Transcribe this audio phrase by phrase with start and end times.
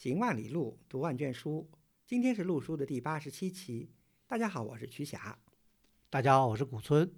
[0.00, 1.70] 行万里路，读万卷书。
[2.06, 3.90] 今天是陆书的第八十七期。
[4.26, 5.38] 大家好，我是瞿霞。
[6.08, 7.12] 大家好，我是古村。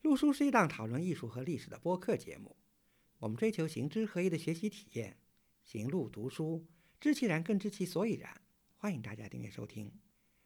[0.00, 2.56] 陆书是一档讨论艺术和历史的播客节目。
[3.18, 5.18] 我们追求行知合一的学习体验，
[5.64, 6.66] 行路读书，
[6.98, 8.40] 知其然更知其所以然。
[8.78, 9.92] 欢迎大家订阅收听。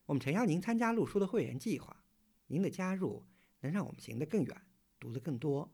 [0.07, 2.03] 我们诚邀您参加陆书的会员计划。
[2.49, 3.25] 您的加入
[3.61, 4.63] 能让我们行得更远，
[4.99, 5.73] 读得更多。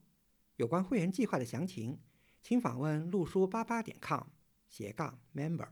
[0.57, 1.97] 有关会员计划的详情，
[2.43, 4.27] 请访问陆书八八点 com。
[4.73, 5.67] 斜杠 member，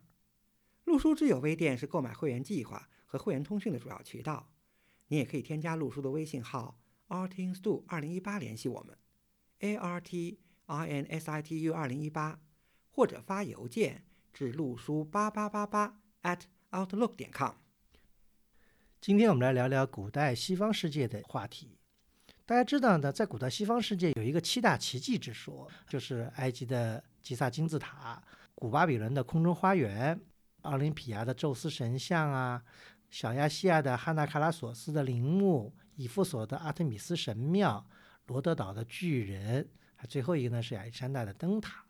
[0.84, 4.54] 陆书之友微店是购买会员计划和会员通讯的主要渠道。
[5.08, 8.96] 你也可以添加陆书的微信号 artinstu 二零一八联系我们
[9.62, 10.38] ，a r t
[10.68, 12.42] i n s i t u 二零一八，
[12.92, 17.56] 或者发邮件至陆书八八八八 at outlook 点 com。
[19.02, 21.80] 今天我们来聊聊古代西方世界的话题。
[22.46, 28.22] 大家知道呢，在古代西方世界有一个七大奇迹之说，就是埃及的吉萨金字塔。
[28.62, 30.22] 古巴比伦的空中花园，
[30.62, 32.64] 奥林匹亚的宙斯神像啊，
[33.10, 37.84] 小亚细亚的汉纳卡拉索斯的陵墓，以弗所的阿特米斯神庙，
[38.28, 41.84] 罗德岛的巨人，还最后一个呢是亚历山大的灯塔。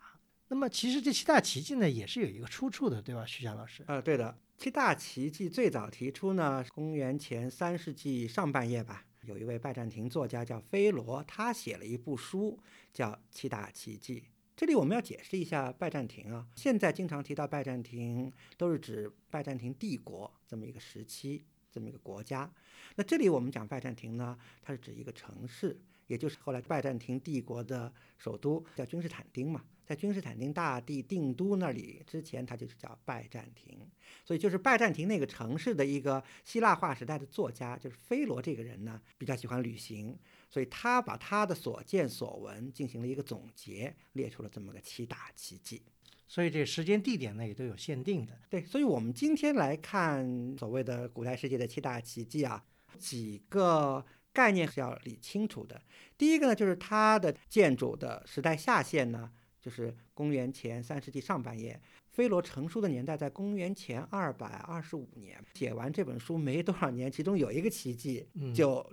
[0.47, 3.83] 那么其实这七大奇迹呢也是有一个出处的，对吧，徐霞老师？
[3.87, 12.57] 呃，对的，七大奇迹最早提出呢，公元前三世纪上半叶吧，有一位拜占庭作家叫菲罗，他写了一部书
[12.93, 14.21] 叫《七大奇迹》。
[14.61, 22.47] 这里我们要解释一下拜占庭啊，现在经常提到拜占庭，都是指拜占庭帝国这么一个时期，这么一个国家。
[22.95, 29.65] 那这里我们讲拜占庭呢，它是指一个城市，也就是后来拜占庭帝国的首都叫君士坦丁嘛。
[29.83, 33.79] 在君士坦丁大帝定都那里之前，它就是叫拜占庭，
[34.23, 40.15] 所以就是拜占庭那个城市的一个希腊化时代的作家，就是菲罗这个人呢，比较喜欢旅行，
[40.51, 45.81] 所以他把他的所见所闻进行了一个总结，列出了这么个七大奇迹。
[46.27, 48.37] 所以这时间地点呢也都有限定的。
[48.49, 52.63] 对，所以我们今天来看所谓的古代世界的七大奇迹啊，
[52.99, 55.81] 几个概念是要理清楚的。
[56.17, 59.31] 第一个呢，就是它的建筑的时代下限呢。
[59.61, 61.79] 就是公元前三世纪上半叶，
[62.09, 65.39] 菲罗成书的年代在公元前二百二十五年。
[65.53, 68.83] 写完这本书没多少年，其中有一个奇迹就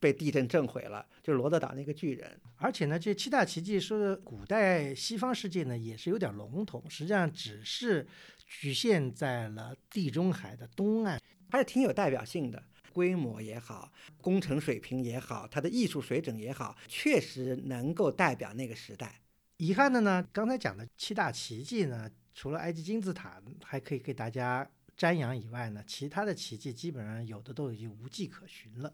[0.00, 2.40] 被地震震毁了，就是罗德岛那个巨人。
[2.56, 8.06] 而且呢，这七大奇迹说的古代西方世界呢，也是有点笼统，实际上只是
[8.46, 11.20] 局限在了地中海的东岸，
[11.50, 12.62] 还是挺有代表性的。
[12.90, 19.20] 规模也好，工程水平也好，它的艺术水准也好，确实能够代表那个时代。
[19.58, 28.92] 遗憾的呢，刚才讲的七大奇迹呢，除了埃及金字塔还可以给大家瞻仰以外呢，其他的奇迹基本上有的都已经无迹可寻了。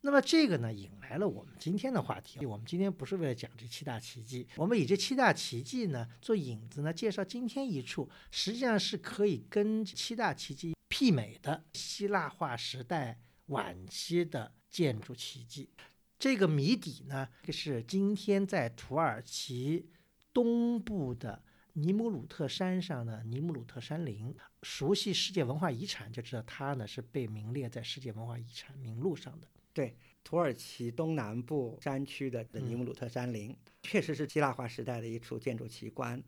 [0.00, 2.46] 那么这个呢，引来了我们今天的话题。
[2.46, 15.68] 我们今天不是为了讲这七大奇迹，我们以这七大奇迹呢做引子呢，介绍今天一处实际上是可以跟七大奇迹媲美的希腊化时代晚期的建筑奇迹。
[16.18, 19.88] 这个谜底呢，就是今天在土耳其
[20.32, 21.42] 东部的
[21.72, 24.34] 尼姆鲁特山上的尼姆鲁特山陵。
[24.62, 29.48] 熟悉世界文化遗产就知道，它呢是被名列在世界文化遗产名录上的。
[29.72, 36.22] 对，土耳其东南部山区的尼姆鲁特山林，确实是希腊化时代的一处建筑奇观。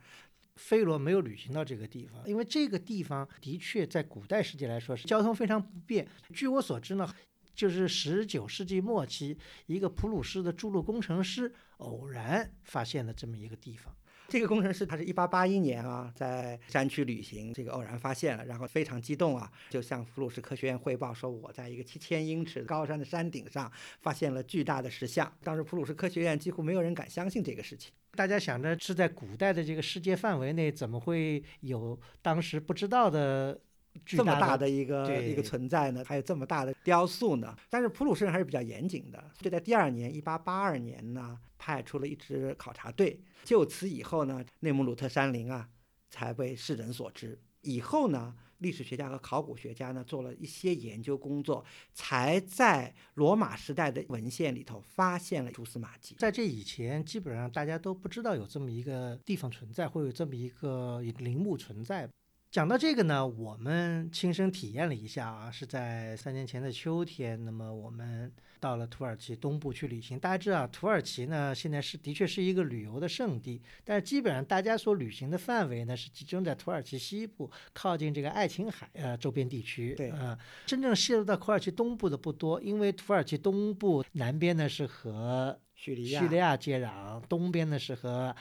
[0.56, 6.06] 菲罗没有旅行到这个地方，因为这个地方的确在古代世界来说是交通非常不便。
[6.32, 7.14] 据我所知呢。
[7.52, 9.36] 就是十九世纪末期，
[9.66, 13.94] 一个普鲁士的筑路工程师偶然发现了这么一个地方。
[14.30, 23.70] 这个工程师他是一八八一年啊，在山区旅行，这个偶然发现了，然后非常激动啊，就向普鲁士科学院汇报说：“我在一个七千英尺高山的山顶上
[24.00, 27.92] 发现了巨大的石像。”当时普鲁士科学院几乎没有人敢相信这个事情。
[28.12, 33.60] 大家想着是在古代的这个世界范围内，怎么会有当时不知道的？
[34.04, 37.56] 这么大的一个一个存在呢，还有这么大的雕塑呢。
[37.68, 43.20] 但是普鲁士人还是比较严谨的，就在第二年，一八八二年呢，派出了一支考察队。
[43.44, 45.68] 就此以后呢，内姆鲁特山林啊，
[46.08, 47.40] 才被世人所知。
[47.62, 56.14] 以后呢，历史学家和考古学家呢，做了一些研究工作，才在罗马时代的文献里头发现了蛛丝马迹。
[56.18, 62.08] 在这以前，基本上大家都不知道有这么一个地方存在，会有这么一个陵墓存在。
[62.50, 67.44] 讲到这个呢，我们亲身体验了一下啊，是在三年前的秋天。
[67.44, 70.18] 那么我们到了土耳其东部去旅行。
[70.18, 79.94] 大家知道，土耳其呢现在是的确是一个旅游的圣地，但是基本上大家所旅行的范围呢是集中在土耳其西部，靠近这个爱琴海呃周边地区。
[79.94, 80.36] 对，呃，
[80.66, 88.34] 真正泄露到土耳其东部的不多，因为土耳其东部南边呢是和叙利亚叙利亚接壤，东边呢是和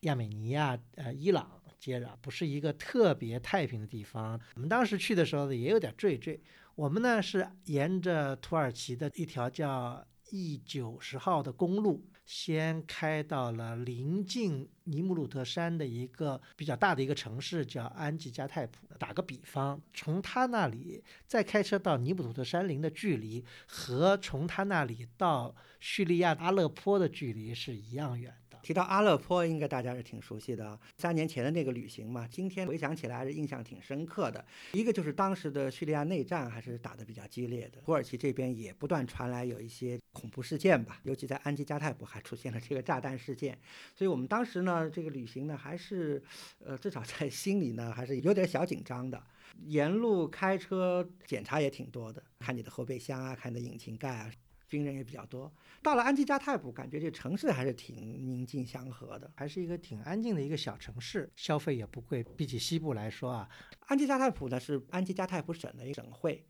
[0.00, 1.61] 亚美尼亚、呃伊朗。
[1.82, 4.40] 接壤，不是一个特别太平的地方。
[4.54, 6.38] 我们当时去的时候呢，也有点惴惴。
[6.76, 12.06] 我们呢是沿着土耳其的一条叫 E 九十号的公路。
[12.24, 18.86] 先开到了临近尼姆鲁特山的一个比较大的一个城市，叫安吉加泰普。
[18.96, 28.32] 打个比方，从他那里再开车到尼姆鲁特山林的距离，和从他那里到叙利亚阿勒颇的距离是一样远。
[28.62, 30.78] 提到阿勒颇，应该大家是挺熟悉的。
[30.96, 34.42] 三年前的那个旅行嘛，今天回想起来还是印象挺深刻的。
[34.72, 43.58] 一个就是当时的叙利亚内战还是打得比较激烈的，土耳其这边也不断传来有一些恐怖事件吧，尤其在安吉加泰普还出现了这个炸弹事件。
[43.94, 46.22] 所以我们当时呢，这个旅行呢，还是
[46.64, 49.20] 呃，至少在心里呢，还是有点小紧张的。
[49.66, 54.30] 沿路开车检查也挺多的，看你的后备箱啊，看你的引擎盖啊。
[54.72, 55.52] 军人也比较多。
[55.82, 62.24] 到了安吉加泰普，感觉这城市还是挺宁静祥和的，还是一个挺安静的一个小城市，消费也不贵。
[62.36, 63.46] 比起西部来说啊，
[63.88, 66.42] 安吉加泰普呢是安吉加泰普省的一个省会。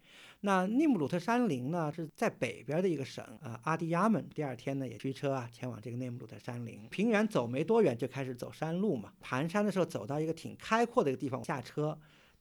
[0.44, 4.28] 那内姆鲁特山林呢是在北边的一个省啊，阿迪亚门。
[4.28, 6.88] 第二天呢也驱车啊前往这个内姆鲁特山林。
[6.88, 11.98] 平原走没多远就开始走山路嘛，盘山的时候走到一个挺开阔的一个地方下车。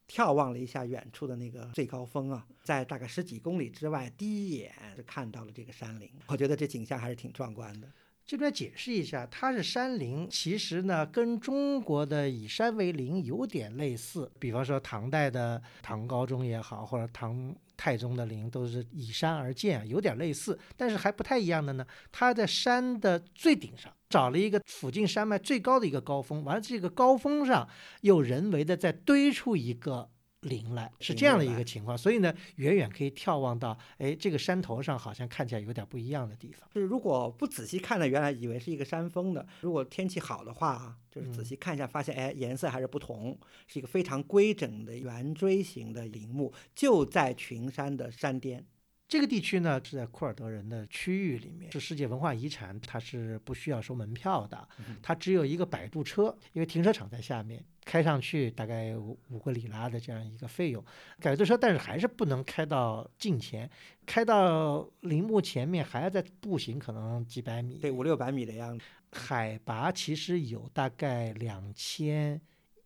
[0.08, 6.10] 眺望了一下远处的那个最高峰啊，在大概十几公里之外，第一眼就看到了这个山林。
[6.28, 7.88] 我觉得这景象还是挺壮观的。
[8.24, 14.32] 这边解释一下，它是山林，其实呢跟中国的以山为林有点类似。
[14.40, 20.56] 比方说唐代的唐高宗也好，或者唐太宗的陵都是以山而建，有点类似。
[20.78, 27.68] 但是还不太一样的呢，他在山的最顶上找了一个附近山脉最高的一个高峰，完了这个高峰上
[28.02, 30.12] 又人为的再堆出一个。
[30.42, 36.68] 林来是这样的一个情况，所以呢，远远可以眺望到，哎，这个山头上好像看起来有点不一样的地方。
[36.74, 39.46] 就是如果不仔细看呢，原来以为是一个山峰的。
[39.62, 48.66] 如果天气好的话啊，就是仔细看一下，发现哎，颜色还是不同，是一个非常规整的圆锥形的陵墓，就在群山的山巅。
[49.08, 54.68] 这个地区呢是在库尔德人的区域里面，是世界文化遗产，它是不需要收门票的，
[55.04, 60.84] 它只有一个摆渡车，因为停车场在下面，开上去大概五个里拉的这样一个费用。
[61.20, 63.70] 摆渡车，但是还是不能开到近前，
[64.06, 68.86] 开到陵墓前面还要再步行，可能几百米，对，五六百米的样子。
[69.12, 72.40] 海拔其实有大概两千。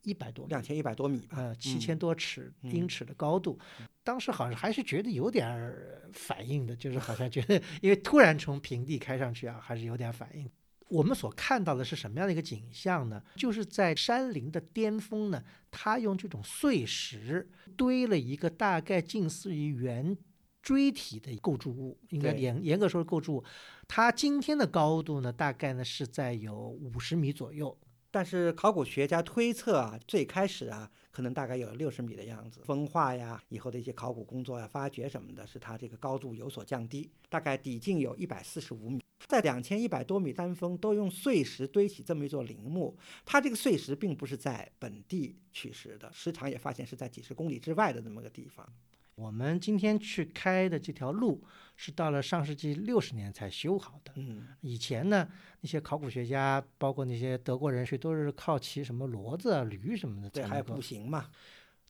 [0.07, 3.57] 一百多，两千一百多米吧，呃，七千多尺英尺的高度，
[4.03, 5.73] 当时好像还是觉得有点
[6.13, 10.47] 反应的，就是好像觉得， 因为突然从平地开上去啊，还是有点反应。
[10.87, 13.21] 我们所看到的是什么样的一个景象呢？
[13.35, 20.15] 就是在山林的巅峰呢，它用这种碎石堆了一个大概近似于圆
[20.61, 23.43] 锥体的构筑物，应该严严格说是构筑物。
[23.87, 27.77] 它今天的高度呢，大概呢是在有五十米左右。
[28.11, 32.59] 但是考古学家推测啊，最开始啊，可能大概有六十米的样子。
[32.65, 39.01] 风化呀，以后的一些考古工作呀、发掘什么的，使它这个高度有所降低，大概底径有一百四十五米。
[39.25, 48.69] 在两千一百多米山峰都用碎石堆起这么一座陵墓，它这个碎石并不是在本地取石的，时常也发现是在几十公里之外的这么个地方。
[49.15, 51.41] 我们今天去开的这条路
[51.77, 54.11] 是到了上世纪六十年才修好的。
[54.15, 55.25] 嗯，以前呢，
[55.61, 60.29] 那些考古学家，包括那些德国人士，都是靠骑什么骡子啊、驴什么的。
[60.29, 61.29] 对，还有步行嘛。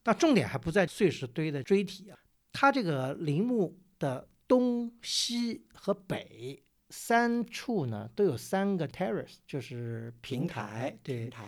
[0.04, 2.20] 但重点还不在碎石堆的锥体啊，
[2.54, 10.96] 它这个陵墓的东西和北三处呢，都有三个 terrace，就是平台。
[11.02, 11.48] 对，平台。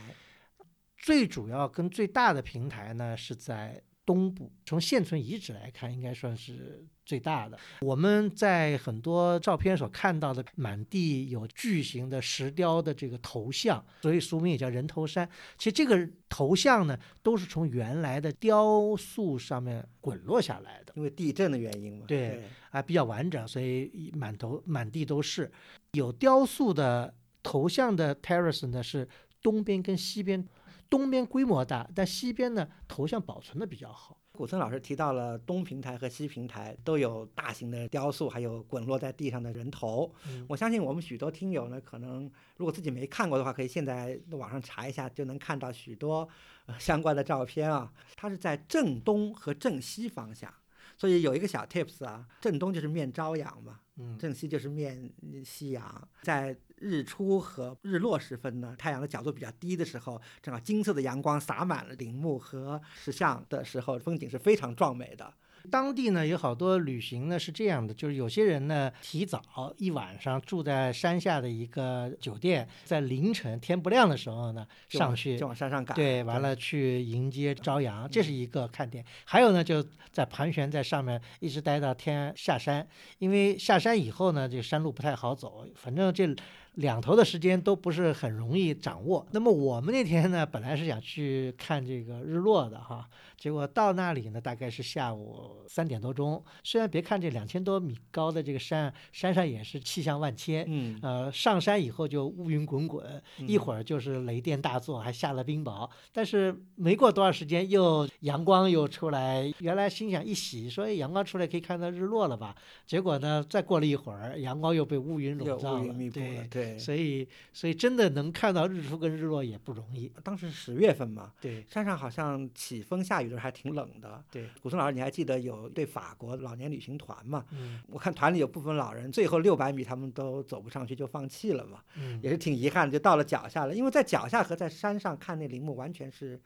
[0.98, 3.80] 最主要跟最大的平台呢，是在。
[4.08, 7.60] 东部从现存遗址来看，应该算是最大的。
[7.82, 15.30] 我们在很多照片所看到的，满地有巨型的石雕的这个头像，所以俗名也叫人头山。
[15.58, 22.06] 其实这个头像呢，都是从原来的雕塑上面滚落下来的，因为地震的原因嘛。
[22.08, 25.52] 对，啊，比较完整，所以满头满地都是。
[25.92, 29.06] 有雕塑的头像的 terrace 呢，是
[29.42, 30.48] 东边跟西边。
[30.90, 34.18] 东边规模大，但西边呢头像保存的比较好。
[34.32, 40.14] 古村老师提到了东平台和西平台都有大型的雕塑，还有滚落在地上的人头。
[40.48, 46.30] 我相信我们许多听友呢，可能如果自己没看过的话，可以现在网上查一下，就能看到许多
[46.78, 47.92] 相关的照片啊。
[48.16, 50.54] 它是在正东和正西方向。
[51.00, 55.12] 所以有一个小 tips 啊，正东就是面朝阳嘛，嗯，正西就是面
[55.44, 56.08] 夕阳。
[56.22, 65.34] 在日出和日落时分呢，太阳的角度比较低的时候，正好金色的阳光洒满了陵墓和石像的时候，风景是非常壮美的。
[65.70, 69.42] 当地呢有好多旅行呢是这样的，就是有些人呢提早
[69.78, 75.96] 一晚上住在山下的一个酒店，在凌晨天不亮的时候呢上去就往山上赶。
[75.96, 79.04] 对，完了去迎接朝阳，这是一个看点。
[79.26, 82.88] 还有呢，就在盘旋在上面，一直待到天下山。
[83.20, 86.36] 因为下山以后呢，这山路不太好走，反正这
[86.76, 89.26] 两头的时间都不是很容易掌握。
[89.32, 93.08] 那么我们那天呢，本来是想去看这个日落的哈，
[93.38, 96.44] 结果到那里呢，大概是下午三点多钟。
[96.64, 105.88] 虽然别看这两千多米高的这个山，山上也是气象万千，嗯，呃，上山以后就乌云滚滚，一会儿就是雷电大作，还下了冰雹。
[106.12, 109.54] 但是没过多长时间，又阳光又出来。
[109.60, 112.56] 原来心想一洗，说哎阳光出来可以看到日落了吧？
[112.88, 116.80] 结果呢，再过了一会儿，阳光又被乌云笼罩了，对，对。
[116.80, 120.12] 所以所以真的能看到日出跟日落也不容易。
[120.24, 124.24] 当时十月份嘛，对山上好像起风下雨的时候还挺冷的。
[124.32, 127.46] 对，古松老师，你还记得有对法国老年旅行团吗？
[127.52, 133.76] 嗯我看团里有部分老人，最后六百米他们都走不上去，就放弃了嘛，嗯，也是挺遗憾的，就到了脚下了。
[133.76, 136.40] 因为在脚下和在山上看那陵墓完全是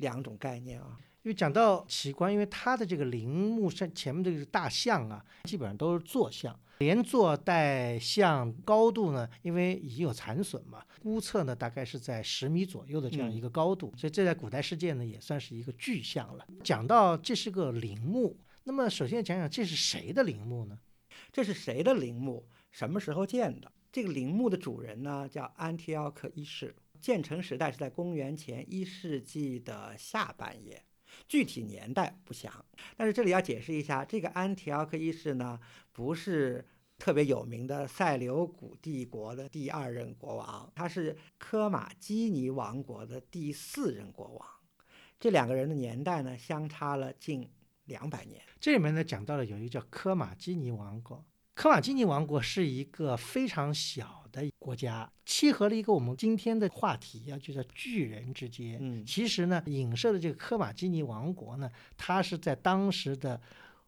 [0.00, 0.98] 两种概念啊。
[1.22, 16.46] 因为讲到奇观，因为它的这个陵墓上前面这个大象啊，基本上都是坐像，连坐带向高度呢，因为已经有残损嘛，估测呢大概是在十米左右的这样一个高度，所以这在古代世界呢也算是一个巨像了。
[16.62, 20.78] 讲到这是个陵墓，那么首先讲讲这是谁的陵墓呢？
[21.32, 22.46] 这是谁的陵墓？
[22.70, 23.70] 什么时候建的？
[23.92, 26.74] 这个陵墓的主人呢，叫安提奥克一世。
[27.00, 30.82] 建成时代是在公元前一世纪的下半叶，
[31.26, 32.64] 具体年代不详。
[32.96, 35.58] 但是这里要解释一下，这个安提奥克一世呢，
[35.92, 36.66] 不是
[36.98, 44.48] 特别有名的塞琉古帝国的第二任国王，他是科马基尼王国的第四任国王。
[45.18, 47.50] 这两个人的年代呢，相差了近
[47.86, 48.42] 两百年。
[48.60, 51.24] 这里面呢讲到了有一个叫科马基尼王国。
[51.54, 58.78] 科马基尼王国是一个非常小的国家，契合了一个我们今天的话题啊，就叫巨人之间。
[58.80, 63.40] 嗯其实呢，影射的这个科马基尼王国呢，它是在当时的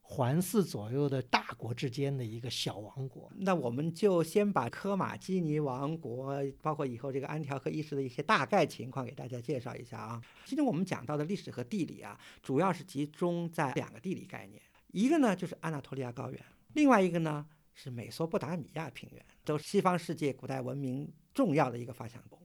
[0.03, 3.29] 环四左右的大国之间的一个小王国。
[3.39, 10.23] 那我们就先把科马基尼王国，包括以后这个安条克一世的一些大概情况给大家介绍一下啊。
[10.45, 14.63] 今天我们讲到的历史和地理啊，主要是集中在两个地理概念，
[14.93, 16.41] 一个呢就是安纳托利亚高原，
[16.75, 17.45] 另外一个呢
[17.77, 22.37] 是美索不达米亚平原，都是西方世界古代文明重要的一个发祥地。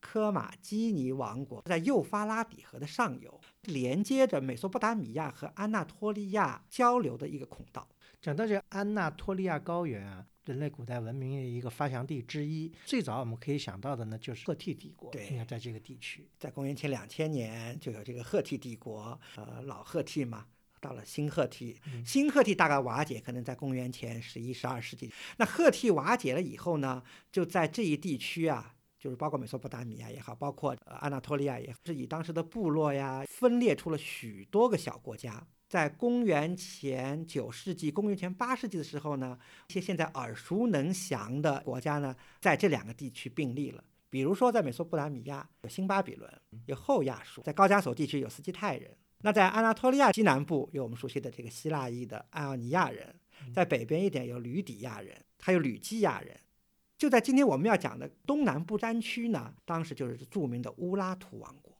[0.00, 7.88] 科马基尼王国在幼发拉底河的上游，连接着美索不达米亚和安纳托利亚交流的一个孔道。
[8.20, 12.72] 讲到这个安纳托利亚高原啊，人类古代文明的一个发祥地之一。
[12.84, 16.28] 最早我们可以想到的呢，就是赫梯帝国，对应该在这个地区。
[16.36, 20.46] 在公元前两千年就有这个赫梯帝国，呃，老赫梯嘛，
[20.82, 25.10] 到了新赫梯，嗯新赫梯大概瓦解可能在公元前十一、十二世纪。
[25.38, 28.74] 那赫梯瓦解了以后呢，就在这一地区啊。
[28.98, 35.44] 就是包括美索不达米亚也好，包括呃安纳托利亚也好，是以当时的部落呀分裂出了许多个小国家。
[35.68, 39.36] 在公元前九世纪、公元前八世纪的时候呢，
[39.66, 43.82] 一些现在耳熟能详的国家呢，在这两个地区并立了。
[44.08, 46.30] 比如说，在美索不达米亚有新巴比伦，
[46.66, 48.96] 有后亚述；在高加索地区有斯基泰人。
[49.22, 53.14] 那在安纳托利亚西南部有我们熟悉的这个希腊裔的爱奥尼亚人，
[53.54, 56.38] 在北边一点有吕底亚人，还有吕基亚人。
[56.98, 61.72] 就在今天我们要讲的东南部山区呢，当时就是著名的乌拉图王国。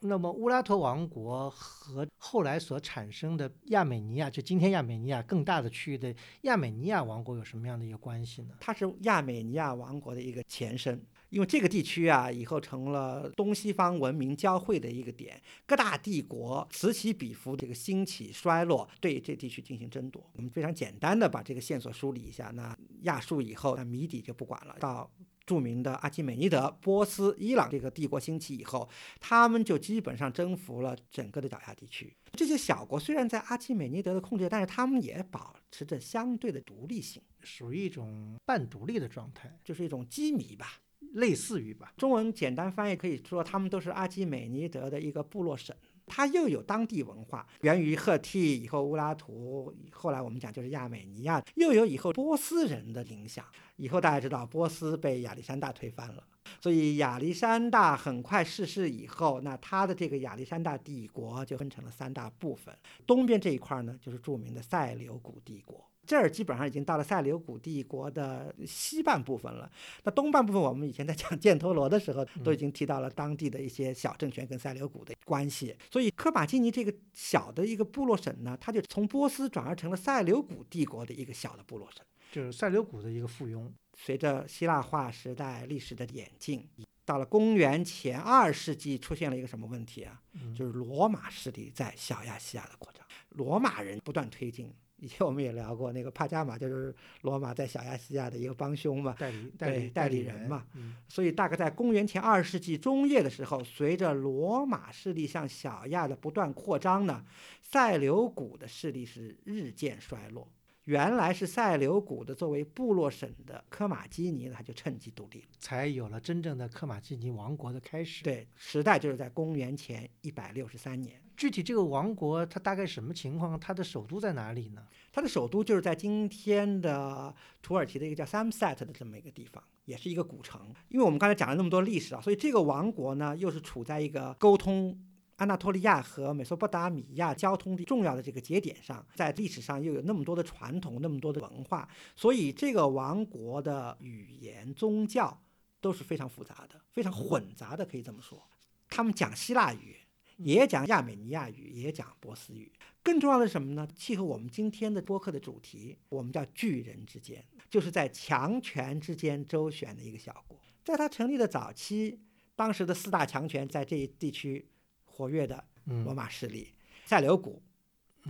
[0.00, 8.54] 那么乌拉图王国和后来所产生的亚美尼亚，就今天亚美尼亚更大的区域的亚美尼亚王国有什么样的一个关系呢？
[8.60, 11.02] 它是亚美尼亚王国的一个前身，
[11.34, 20.24] 因为这个地区啊，以后成了东西方文明交汇的一个点，各大帝国此起彼伏，这个兴起衰落对这地区进行争夺。
[20.34, 25.10] 我们非常简单的把这个线索梳理一下，那亚述以后，那谜底就不管了，到。
[25.46, 28.88] 著名的阿基美尼德、波斯、伊朗这个帝国兴起以后，
[29.20, 32.10] 他们就基本上征服了整个的脚下地区。
[32.32, 40.80] 这些小国虽然在阿基美尼德的控制，但是他们也保持着相对的独立性，属于一种半独立的状态，就是一种羁縻吧。
[41.14, 41.92] 类似于吧。
[41.96, 45.74] 中文简单翻译可以说，他们都是阿基美尼德的一个部落省。
[46.06, 53.42] 它又有当地文化，源于赫梯，以后乌拉图，后来我们讲就是亚美尼亚，又有以后波斯人的影响。
[53.76, 56.22] 以后大家知道，波斯被亚历山大推翻了，
[56.60, 62.76] 所以亚历山大很快逝世以后，那他的这个亚历山大帝国就分成了三大部分。
[63.06, 65.90] 东边这一块呢，就是著名的塞琉古帝国。
[66.06, 69.70] 这儿基本上已经到了塞琉古帝国的西半部分了。
[70.02, 75.76] 那东半部分，我们以前在讲犍陀罗的时候，都已经提到了当地的一些小政权跟塞琉古的关系。
[75.90, 82.04] 所以科马基尼这个小的一个部落省呢，它就从波斯转而成了塞琉古帝国的一个小的部落省。
[82.30, 83.70] 就是塞琉古的一个附庸。
[83.96, 86.68] 随着希腊化时代历史的演进，
[87.04, 90.20] 到了公元前二世纪，出现了一个什么问题啊？
[90.52, 94.74] 就是罗马势力在小亚细亚的扩张，罗马人不断推进。
[95.04, 100.64] 以前我们也聊过，那个帕加马就是罗马在小亚细亚的一个帮凶嘛，代理代理代理人嘛。
[100.72, 107.22] 嗯所以大概在公元前二世纪中叶的时候，随着罗马势力向小亚的不断扩张呢，
[107.60, 110.48] 塞琉古的势力是日渐衰落。
[110.84, 115.48] 原来是塞琉古的作为部落省的科马基尼呢，他就趁机独立了。
[115.58, 121.20] 才有了真正的科马基尼王国的开始。，对，时代就是在公元前一百六十三年。
[121.36, 123.58] 具体这个王国它大概什么情况？
[123.58, 124.82] 它的首都在哪里呢？
[125.12, 130.72] 它的首都就是在今天的土耳其的一个叫 Samset 的这么一个地方，也是一个古城。
[130.88, 134.98] 因为我们刚才讲了那么多历史啊，所以这个王国呢，又是处在一个沟通
[135.36, 145.36] 安纳托利亚和美索不达米亚交通的重要的这个节点上，在历史上又有那么多的传统，那么多的文化，所以这个王国的语言、宗教
[145.80, 148.40] 都是非常复杂的，非常混杂的，可以这么说。
[148.88, 149.96] 他们讲希腊语，
[150.36, 152.72] 也讲亚美尼亚语，也讲波斯语。
[153.02, 153.86] 更重要的是什么呢？
[153.94, 160.58] 契合我们今天的播客的主题，我们叫巨人之间，就是在强权之间周旋的一个小国。
[160.82, 162.20] 在它成立的早期，
[162.56, 164.66] 当时的四大强权在这一地区
[165.04, 166.72] 活跃的罗嗯，马势力、
[167.04, 167.62] 塞琉古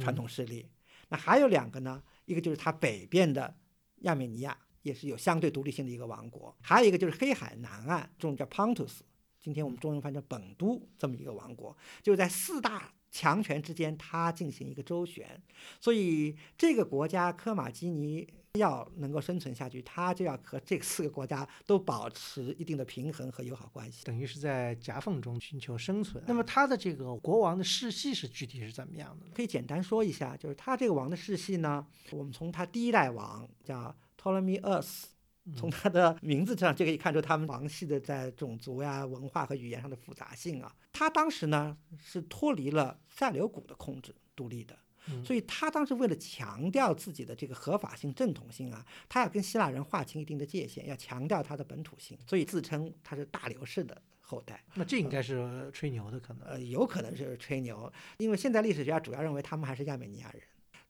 [0.01, 0.69] 传统势力。
[1.09, 3.57] 那还有两个呢，一个就是它北边的
[3.99, 9.01] 亚美尼亚，也是有相对独立性的一个王国；还有一个就是黑海南岸，中文叫 Pontus，
[9.45, 15.39] 今天我们中文翻成本都这么一个王国，就是在四大强权之间，它进行一个周旋。
[15.79, 24.07] 所以这个国家科马基尼要能够生存下去，它就要和这四个国家都保持一定的平衡和友好关系。
[24.07, 26.25] 等于是在夹缝中寻求生存。
[26.27, 29.33] 那么它的这个国王的世系是具体是怎么样的呢？
[29.35, 35.09] 可以简单说一下，就是他这个王的世系呢，我们从他第一代王叫 Ptolemy Us，
[35.57, 40.75] 从他的名字上就可以看出他们王系的在种族呀、文化和语言上的复杂性啊。
[40.93, 44.75] 他当时呢是脱离了塞琉古的控制，独立的。
[45.07, 54.65] 嗯所以他当时为了强调自己的这个合法性、正统性啊，他要跟希腊人划清一定的界限，要强调他的本土性，所以自称他是大流士的后代。
[54.73, 56.49] 那这应该是吹牛的可能。
[56.49, 60.43] 呃，有可能是吹牛，因为现在历史学家主要认为他们还是亚美尼亚人，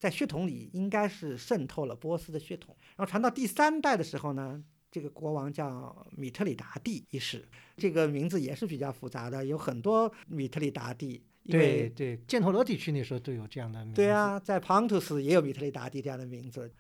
[0.05, 2.77] 在血统里应该是渗透了波斯的血统。
[2.95, 7.43] 然后传到第三代的时候呢，这个国王叫米特里达蒂一世，
[7.79, 11.25] 这个名字也是比较复杂的，有很多米特里达蒂。
[11.45, 13.97] 因对为对，犍陀罗地区那时候都有这样的名字。
[13.97, 16.71] 对，啊，在 Pontus 也有米特里达蒂这样的名字。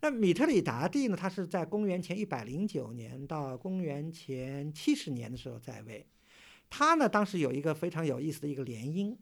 [0.00, 6.06] 那米特里达蒂呢，他是在公元前一百零九年到公元前七十年的时候在位。
[6.70, 9.14] 他呢，当时有一个非常有意思的一个联姻，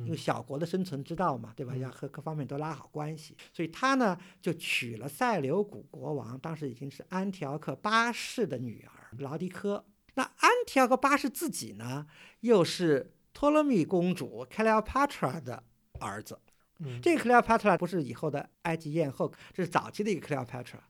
[0.00, 1.72] 因为嗯小国的生存之道嘛，对吧？
[1.74, 9.84] 嗯要和各方面都拉好关系，所以他呢就娶了塞琉古国王，当时已经是安提奥克八世的女儿劳迪科。
[10.14, 12.06] 那安提奥克八世自己呢，
[12.40, 15.62] 又是托勒密公主 Cleopatra 的
[16.00, 16.38] 儿子。
[16.78, 20.80] 嗯，这个 Cleopatra 不是以后的埃及艳后，这是早期的一个 Cleopatra。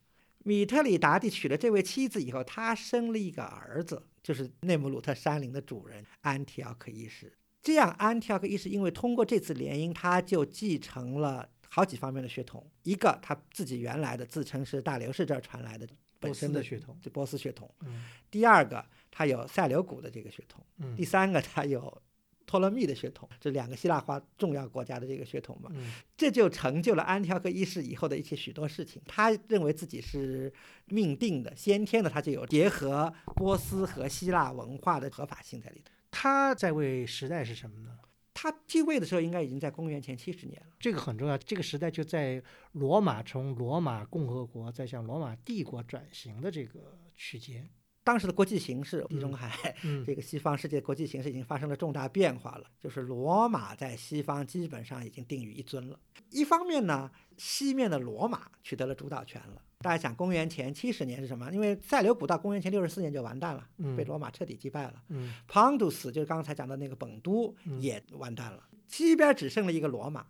[0.45, 7.33] 米特里达蒂娶了这位妻子以后，他生了一个儿子，就是内姆鲁特山林的主人安提奥克一世。
[7.62, 12.68] 这样，安提奥克一世因为通过这次联姻，他就继承了好几方面的血统。
[12.83, 15.87] 一个他自己原来的自称是大流士这儿传来的
[16.18, 16.98] 本身的的血统。
[17.01, 22.03] 这波斯血统；嗯第二个，他有塞琉古的这个血统；嗯第三个，他有
[22.44, 25.70] 托勒密的血统，这两个希腊化重要国家的这个血统嘛。
[25.72, 29.01] 嗯这就成就了安提奥克一世以后的一些许多事情。
[29.07, 30.53] 他认为自己是
[30.87, 35.92] 命定的、先天的，他就有结合波斯和希腊文化的合法性在里头。
[36.12, 37.98] 他在位时代是什么呢？
[38.35, 40.77] 他继位的时候应该已经在公元前七十年了。
[40.79, 41.37] 这个很重要。
[41.38, 47.68] 这个时代就在罗马从罗马共和国再向罗马帝国转型的这个区间。
[48.05, 55.98] 当时的国际形势，地中海、嗯 这个西方世界国际形势已经发生了重大变化了，就是罗马在西方基本上已经定于一尊了。
[56.31, 59.62] 一方面呢，西面的罗马取得了主导权了。
[59.83, 61.51] 大家想，公元前七十年是什么？
[61.53, 65.03] 因为塞琉古到公元前六十四年就完蛋了，嗯被罗马彻底击败了。
[65.09, 70.25] 嗯 Pondus 就是刚才讲的那个本都嗯也完蛋了，西边只剩了一个罗马，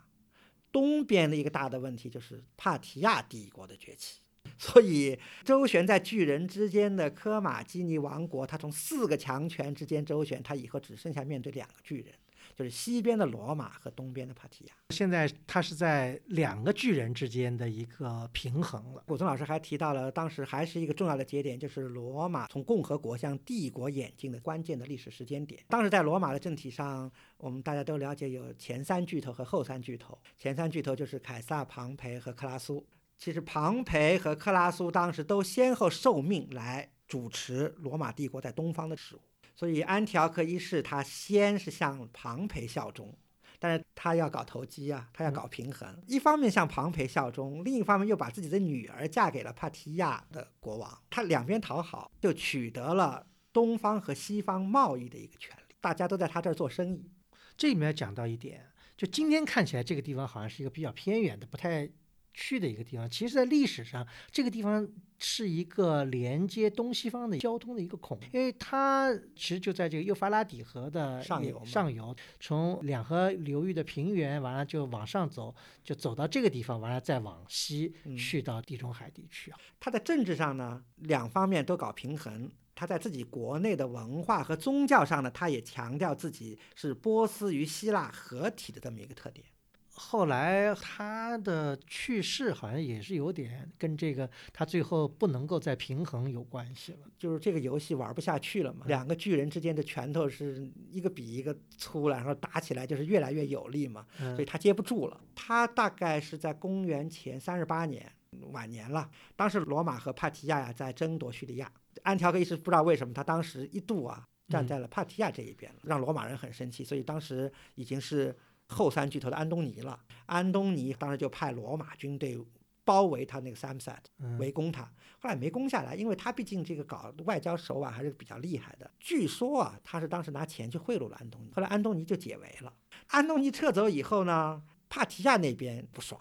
[0.72, 4.20] 东边的一个大的问题就是帕提亚帝国的崛起。
[4.58, 12.12] 所以周旋在巨人之间的科马基尼王国，他从四个强权之间周旋，他以后只剩下面对两个巨人。
[12.54, 19.02] 就是西边的罗马和东边的帕提亚，现在它是在两个巨人之间的一个平衡了。
[19.06, 25.62] 古松老师还提到了当时还是一个重要的节点，就是罗马从共和国向帝国演进的关键的历史时间点。
[25.68, 30.18] 当时在罗马的政体上，我们大家都了解有前三巨头和后三巨头。
[30.38, 32.86] 前三巨头就是凯撒、庞培和克拉苏。
[33.16, 39.20] 其实庞培和克拉苏当时都先后受命来主持罗马帝国在东方的事务。
[39.54, 43.14] 所以安提奥克一世他先是向庞培效忠，
[43.58, 57.10] 但是他要搞投机啊，他要搞平衡，一方面向庞培效忠，另一方面又把自己的女儿嫁给了帕提亚的国王，他两边讨好，就取得了东方和西方贸易的一个权利，大家都在他这儿做生意。
[57.56, 61.90] 这里面讲到一点，就今天看起来这个地方好像是一个比较偏远的，不太。
[62.34, 79.52] 去的一个地方，其实，在历史上，这个地方是一个连接东西方的交通的一个孔，因为它其实就在这个幼发拉底河的上游，上游，从两河流域的平原，完了就往上走，就走到这个地方，完了再往西去到地中海地区。
[79.78, 89.46] 它在政治上呢，两方面都搞平衡；他在自己国内的文化和宗教上呢，他也强调自己是波斯与希腊合体的这么一个特点。
[89.94, 98.86] 后来他的去世好像也是有点跟这个他最后不能够再平衡有关系了，就是这个游戏玩不下去了嘛。
[98.86, 105.20] 两个巨人之间的拳头是一个比一个粗了，然后打起来就是越来越有力嘛，所以他接不住了。
[105.34, 108.10] 他大概是在公元前三十八年
[108.50, 111.70] 晚年了，当时罗马和帕提亚呀在争夺叙利亚，
[112.02, 118.34] 安条克一时不知道为什么他当时一度啊站在了帕提亚这一边，让罗马人很生气，所以当时已经是。
[118.72, 122.36] 后三巨头的安东尼了，安东尼当时就派罗马军队
[122.84, 123.98] 包围他那个 Samset，
[124.40, 124.82] 围攻他，
[125.20, 128.90] 后来没攻下来，因为他毕竟这个搞外交手腕还是比较厉害的。
[128.98, 132.72] 据说啊，他是当时拿钱去贿赂了安东尼，后来安东尼就解围了。
[133.08, 136.20] 安东尼撤走以后呢，帕提亚那边不爽。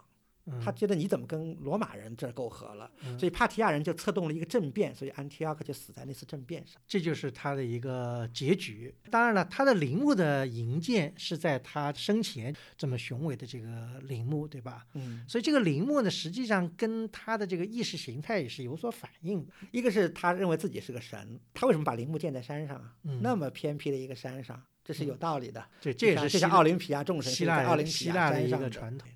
[0.63, 6.81] 他觉得你怎么跟罗马人这儿媾和了，所以帕提亚人就策动了一个政变，所以安提阿克就死在那次政变上。
[6.87, 8.93] 这就是他的一个结局。
[9.09, 14.85] 当然了，他的陵墓的营建是在他生前这么雄伟的这个陵墓，对吧？
[14.93, 15.23] 嗯。
[15.27, 19.53] 所以这个陵墓呢，实际上跟他的这个意识形态也是有所反应的。
[19.71, 22.95] 一个是他认为自己是个神，他为什么把陵墓建在山上啊？
[23.21, 25.63] 那么偏僻的一个山上，这是有道理的。
[25.79, 29.07] 对这也是这是奥林匹亚众神，希腊奥林匹亚的一个传统。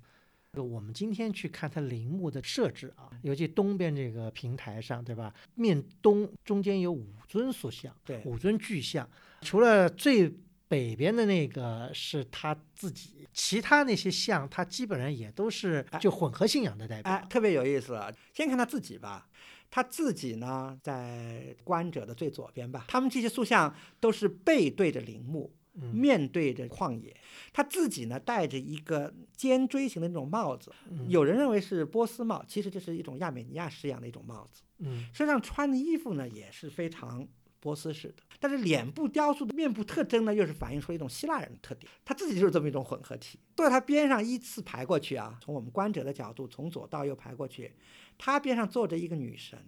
[0.62, 5.32] 我们今天去看它陵墓的设置啊，尤其东边这个平台上，对吧？
[5.54, 9.08] 面东中间有五尊塑像，对，五尊巨像。
[9.42, 10.32] 除了最
[10.68, 17.12] 北边的那个是他自己，其他那些像，他基本上也都是就混合信仰的代表。
[17.12, 18.00] 哎，特别有意思。
[18.32, 19.28] 先看他自己吧，
[19.70, 22.84] 他自己呢在观者的最左边吧。
[22.88, 25.52] 他们这些塑像都是背对着陵墓。
[25.92, 27.14] 面对着旷野，
[27.52, 30.72] 他自己呢戴着一个尖锥形的那种帽子，
[31.08, 34.62] 有人认为是波斯帽，其实这是一种亚美尼亚式样的一种帽子。
[34.78, 37.26] 嗯，身上穿的衣服呢也是非常
[37.60, 41.90] 波斯式的，但是脸部雕塑的面部特征呢又是反映出一种希腊人的特点。
[42.04, 43.38] 他自己就是这么一种混合体。
[43.56, 47.72] 坐在他边上依次排过去啊，从我们观者的角度从左到右排过去，
[48.18, 49.58] 他边上坐着一个女神，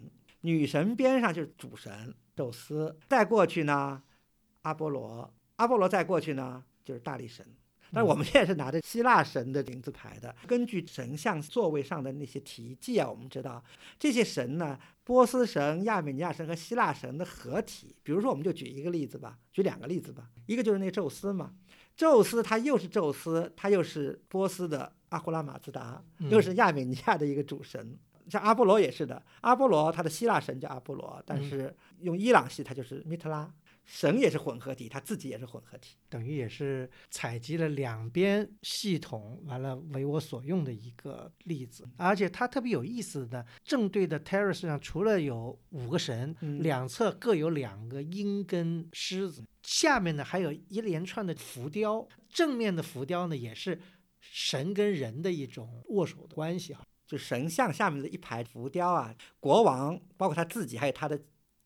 [0.42, 4.03] 女神边上就是主神宙斯，再过去呢
[4.62, 5.35] 阿波罗。
[5.59, 7.47] 阿波罗再过去呢，就是大力神。
[7.90, 10.35] 但是我们现在是拿着希腊神的名字排的。
[10.47, 13.64] 根据神像座位上的那些题记啊，我们知道
[13.99, 17.97] 这些神呢，波斯神、亚美尼亚神和希腊神的合体。
[18.03, 20.29] 比如说，我们就举一个例子吧，举两个例子吧。
[20.44, 21.55] 一个就是那宙斯嘛，
[21.97, 27.99] 宙斯他又是宙斯，他又是波斯的阿胡拉马兹达，又是亚美尼亚的一个主神。
[28.29, 33.51] 像阿波罗也是的，阿波罗他的希腊神叫阿波罗，但是用伊朗系他就是米特拉。
[33.90, 41.88] 神也是混合体，他自己也是混合体，等于也是采集了两边系统，完了为我所用的一个例子。
[41.96, 53.81] 而且它特别有意思的，正对的 terrace 上除了有五个神，两侧各有两个鹰跟狮子，下面呢还有一连串的浮雕，正面的浮雕呢也是
[54.20, 56.85] 神跟人的一种握手的关系哈。
[57.07, 61.18] 就神像下面的一排浮雕啊，国王包括他自己，还有他的。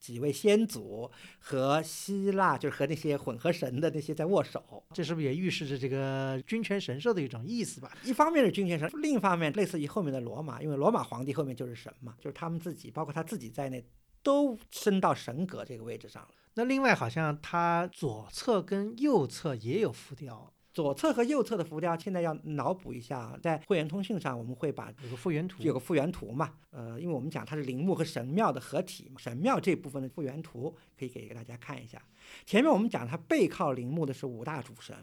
[0.03, 7.97] 几位先祖和希腊，就是和那些混合神的那些在握手，这是不是也预示着这个君权神授的一种意思吧？
[8.03, 13.85] 一方面是君权神，另一方面类似于后面的罗马，因为罗马皇帝后面就是神嘛，就是他们自己，包括他自己在内，
[14.25, 16.31] 都升到神格这个位置上了。
[16.55, 32.03] 那另外好像他左侧跟右侧也有浮雕，左侧和右侧的浮雕，现在要脑补一下啊，在会员通讯上我们会把有个复原图，有个复原图嘛，呃，因为我们讲它是陵墓和神庙的合体嘛，神庙这部分的复原图可以给大家看一下。
[32.47, 34.97] 前面我们讲它背靠陵墓的是五大主神，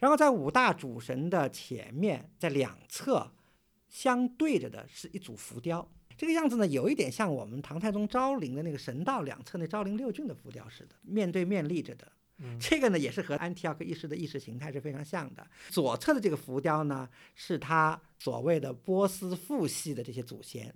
[0.00, 3.30] 然后在五大主神的前面，在两侧
[3.88, 12.10] 相对着的是一组浮雕，这个样子呢，有一点像我们唐太宗昭陵的那个神道两侧那昭陵六骏的浮雕似的，面对面立着的。
[12.60, 15.46] 这个呢，也是和安提奥克一世的意识形态是非常像的。
[15.70, 20.74] 左侧的这个浮雕呢，是他所谓的波斯父系的这些祖先，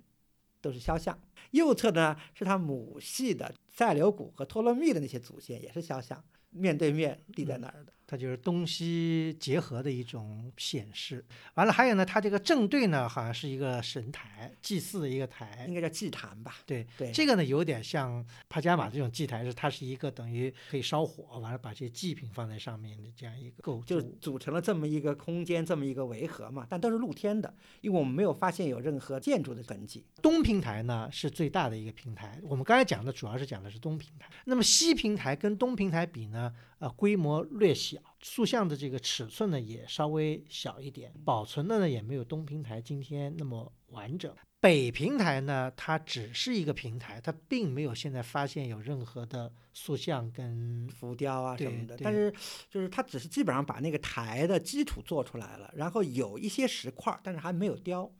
[0.61, 1.13] 都是肖像；
[1.51, 7.93] 右侧呢，是他母系的塞琉古和托勒密的那些祖先，也是肖像，面对面立在那儿的。
[8.07, 11.23] 它就是东西结合的一种显示。
[11.53, 15.73] 完了，还有呢，它这个正对呢，好像是一个神台，祭祀的一个台应。
[15.75, 16.55] 该叫祭坛吧？
[16.65, 24.01] 对对这个呢有点像帕加马这种祭坛，是它是一个等于可以烧火，完了把这些祭品放在上面的这样一个构就。
[24.21, 30.05] 组成了这么一个空间，这么一个围合嘛，但都是露天的，因为我们没有发现有任何建筑的痕迹。
[30.21, 34.29] 东平台呢是最大的一个平台，我们刚才讲的主要是讲的是东平台。
[34.45, 44.31] 那么西平台跟东平台比呢，呃，规模略小，塑像的这个尺寸呢也稍微小一点，保存的呢也没有东平台今天那么完整。
[44.59, 52.31] 北平台呢，它只是一个平台，它并没有现在发现有任何的塑像跟浮雕啊什么的，但是
[52.69, 58.11] 就是它只是基本上把那个台的基础做出来了，然后有一些石块儿，但是还没有雕，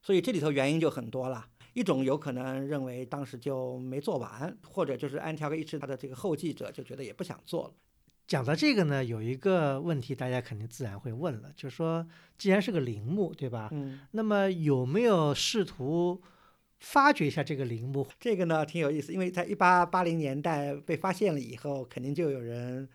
[0.00, 1.46] 所以这里头原因就很多了。
[1.72, 7.74] 一种有可能认为当时就没做完，或者就是安条克一世他的这个后继者就觉得也不想做了。
[8.30, 12.06] 讲到这个呢，有一个问题，大家肯定自然会问了，就是说，
[12.38, 13.68] 既然是个陵墓，对吧？
[13.72, 16.22] 嗯，那么有没有试图
[16.78, 18.06] 发掘一下这个陵墓？
[18.20, 22.88] 这个呢挺有意思，因为在一八八零年代被发现了以后，肯定就有人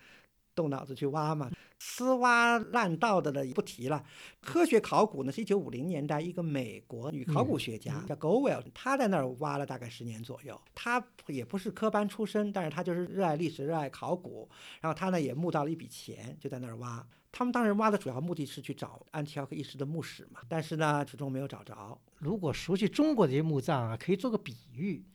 [0.55, 1.51] 动脑子去挖嘛。
[1.77, 4.03] 丝挖烂道的呢不提了。
[4.41, 10.59] 科学考古呢是一九五零年代一个美国女考古学家、叫 Gowell，她在那儿挖了大概十年左右。
[10.73, 14.49] 她也不是科班出身，但是她就是热爱历史、热爱考古。
[14.79, 17.05] 然后她呢也募到了一笔钱，就在那儿挖。
[17.31, 21.99] 他们当时挖的主要目的是去找安提奥克一世的墓室嘛，但是呢始终没有找着。
[22.17, 25.05] 如果熟悉中国的这些墓葬啊，可以做个比喻。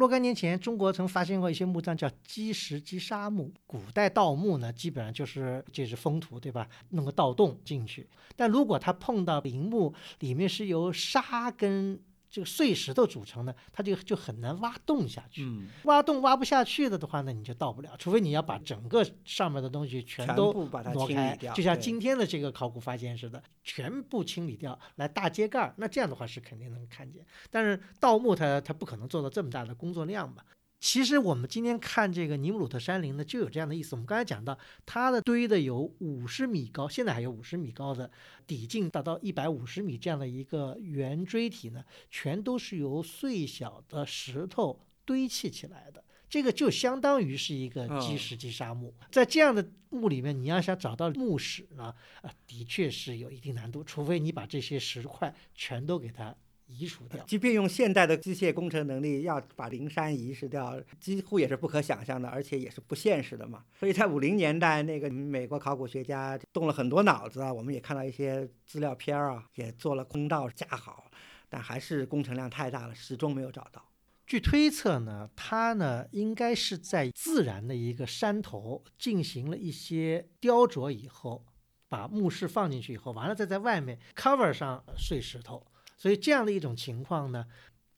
[0.00, 3.52] 若干年前，中国曾发现过一些墓葬，叫积石积沙墓。
[3.66, 6.66] 古代盗墓呢，基本上就是这是封土，对吧？
[6.88, 8.08] 弄个盗洞进去。
[8.34, 15.42] 但如果他碰到陵墓里面是由沙跟这个碎石头组成的，它就就很难挖洞下去。
[15.42, 25.74] 嗯，挖洞挖不下去的的话呢，你就到不了，除非你要把整个上面的东西全都把它挪开就像今天的这个考古发现似的，全部清理掉，来大揭盖儿。
[25.76, 30.44] 那这样的话是肯定能看见，但是盗墓它它不可能做到这么大的工作量吧？
[30.80, 33.94] 其实我们今天看这个尼姆鲁特山林呢，就有这样的意思。
[33.94, 38.10] 我们刚才讲到，它的堆的有五十米高，现在还有五十米高的
[38.46, 46.02] 底径达到一百五十米这样的一个圆锥体呢，全都是由碎小的石头堆砌起来的。
[46.30, 56.34] 这个就相当于是一个积嗯石级沙漠，在这样的墓里面，你要想找到墓室呢，啊，的确是有一定难度，除非你把这些石块全都给它
[56.70, 57.22] 移除掉。
[57.26, 63.64] 即便用现代的机械工程能力，要把灵山移除掉，几乎也是不可想象的，而且也是不现实的嘛。
[63.78, 71.10] 所以在五零年代，那个美国考古学家动了很多脑子啊，我们也看到一些资料片儿啊，也做了空道架好，
[71.48, 73.84] 但还是工程量太大了，始终没有找到。
[74.26, 81.44] 据推测呢，它呢应该是在自然的一个山头进行了一些雕琢以后，
[81.88, 85.66] 把墓室放进去以后，完了再在外面 cover 上碎石头。
[86.00, 87.46] 所以这样的一种情况呢，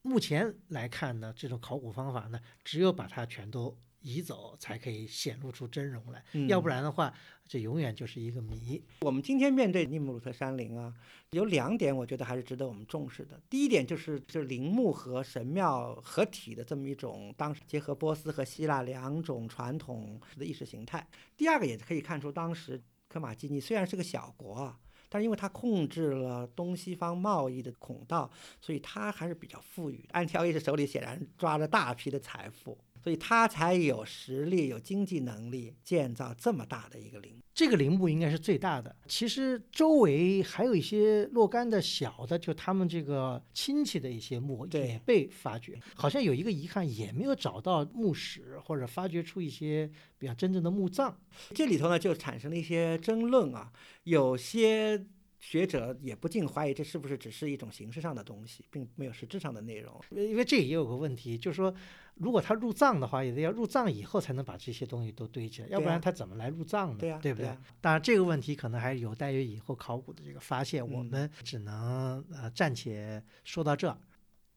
[0.03, 6.25] 目前来看呢，这种考古方法呢，只有把它全都移走，才可以显露出真容来。
[6.33, 7.15] 嗯要不然的话，
[7.47, 8.83] 这永远就是一个谜。
[9.03, 10.93] 我们今天面对尼姆鲁特山林啊，
[11.31, 13.41] 有两点我觉得还是值得我们重视的。
[13.49, 21.07] 第一点就是，就是陵墓和神庙合体的这么一种，当时结合波斯和希腊两种传统的意识形态。
[21.37, 24.81] 第二个也可以看出，当时科马基尼虽然是个小国啊，
[25.13, 28.31] 但是因为他控制了东西方贸易的孔道，
[28.63, 30.09] 所以他还是比较富裕。
[30.11, 32.79] 安条一世手里显然抓着大批的财富。
[33.03, 37.43] 所以他才有实力、有经济能力建造这么大的一个陵墓。
[37.55, 38.95] 这个陵墓应该是最大的。
[39.07, 45.79] 其实周围还有一些若干的小的，就他们这个亲戚的一些墓也被发掘。
[45.95, 51.15] 好像有一个遗憾，也没有找到墓室或者发掘出一些比较真正的墓葬。
[51.55, 53.71] 这里头呢就产生了一些争论啊，
[54.05, 55.05] 有些
[55.43, 60.01] 学者也不禁怀疑这是不是只是一种形式上的东西，并没有实质上的内容。
[60.11, 61.75] 因为这也有个问题，就是说，
[62.15, 67.19] 如果他入葬的话，也得要入葬以后才能把这些东西都堆起来，要不然他怎么来入葬呢？
[67.21, 67.51] 对不对？
[67.81, 73.99] 当然，这个问题可能还有待于以后考古的这个发现，我嗯们只能呃暂且说到这。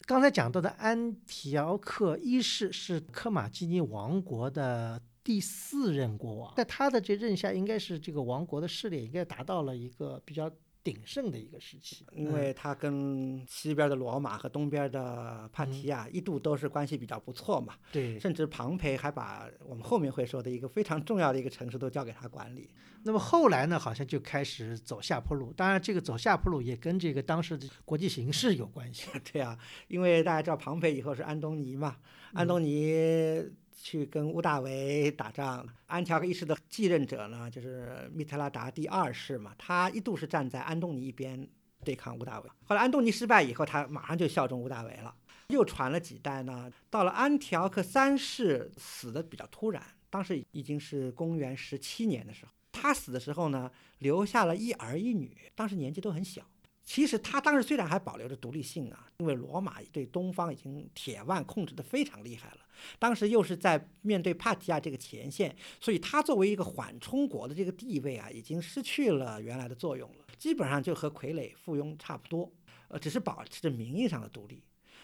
[0.01, 10.47] 刚才讲到的安提奥克一世是科马基尼王国的第四任国王，在他的这任下，应该是这个王国的势力应该达到了一个比较
[10.85, 12.05] 鼎盛的一个时期。
[12.13, 22.69] 因为他跟西边的罗马和东边的帕提亚一度都是关系比较不错嘛，嗯对，甚至庞培还把我们后面会说的一个非常重要的一个城市都交给他管理。
[23.03, 25.53] 那么后来呢，好像就开始走下坡路。
[25.53, 29.07] 当然，这个走下坡路也跟这个当时的国际形势有关系。
[29.31, 31.97] 对啊，因为大家知道庞培以后是安东尼嘛，
[32.33, 33.43] 安东尼
[33.75, 41.47] 去跟屋大维打仗，安条克一世的继任者呢就是密特拉达第二世嘛，他一度是站在安东尼一边
[41.83, 45.13] 对抗屋大维，后来安东尼失败以后，他马上就效忠屋大维了。
[45.49, 56.41] 又传了几代呢，到了安条克三世死的比较突然，当时已经是公元十七年的时候，他死的时候呢，留下了一儿一女，当时年纪都很小。
[56.85, 62.57] 其实他当时虽然还保留着独立性啊，因为罗马对东方已经铁腕控制得非常厉害了，
[62.99, 72.51] 当时又是在面对帕提亚这个前线，所以他作为一个缓冲国的这个地位啊，已经失去了原来的作用了，基本上就和傀儡附庸差不多，
[72.89, 74.61] 呃，只是保持着名义上的独立。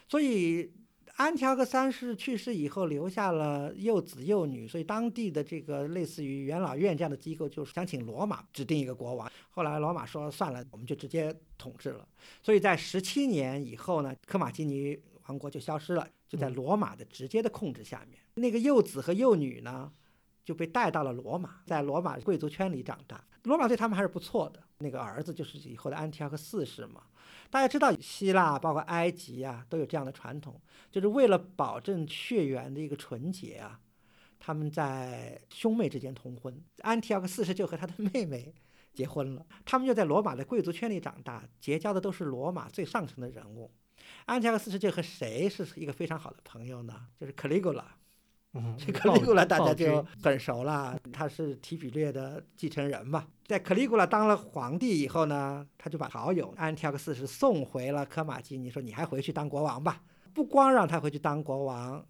[0.07, 0.71] 所以
[1.17, 9.31] 安条克三世去世以后，留下了幼子幼女，所以当地的这个类似于元老院这样的机构，就是想请罗马指定一个国王。
[9.49, 12.07] 后来罗马说算了，我们就直接统治了。
[12.41, 14.97] 所以在十七年以后呢，科马基尼
[15.27, 18.19] 王国就消失了，就在罗马的直接的控制下面。
[18.35, 19.91] 那个幼子和幼女呢，
[20.43, 23.23] 就被带到了罗马，在罗马贵族圈里长大。
[23.43, 24.61] 罗马对他们还是不错的。
[24.79, 27.03] 那个儿子就是以后的安提阿克四世嘛。
[27.51, 30.59] 大家知道，希腊包括埃及啊，都有这样的传统，
[30.89, 33.79] 就是为了保证血缘的一个纯洁啊，
[34.39, 36.59] 他们在兄妹之间通婚。
[36.79, 38.55] 安提奥克四世就和他的妹妹
[38.93, 43.69] 结婚了，他们就在罗马的贵族圈里长大，结交的都是罗马最上层的人物。
[44.25, 47.07] 安提奥克四世就和谁是一个非常好的朋友呢？
[47.19, 47.97] 就是克里古拉。
[48.53, 53.25] 嗯，这克里古拉大家就很熟了，他是提比略的继承人嘛。
[53.45, 60.01] 在克里古拉当了皇帝以后呢，他就把好友安提奥克四世送回了科马基尼，说你还回去当国王吧。
[60.33, 62.05] 不光让他回去当国王，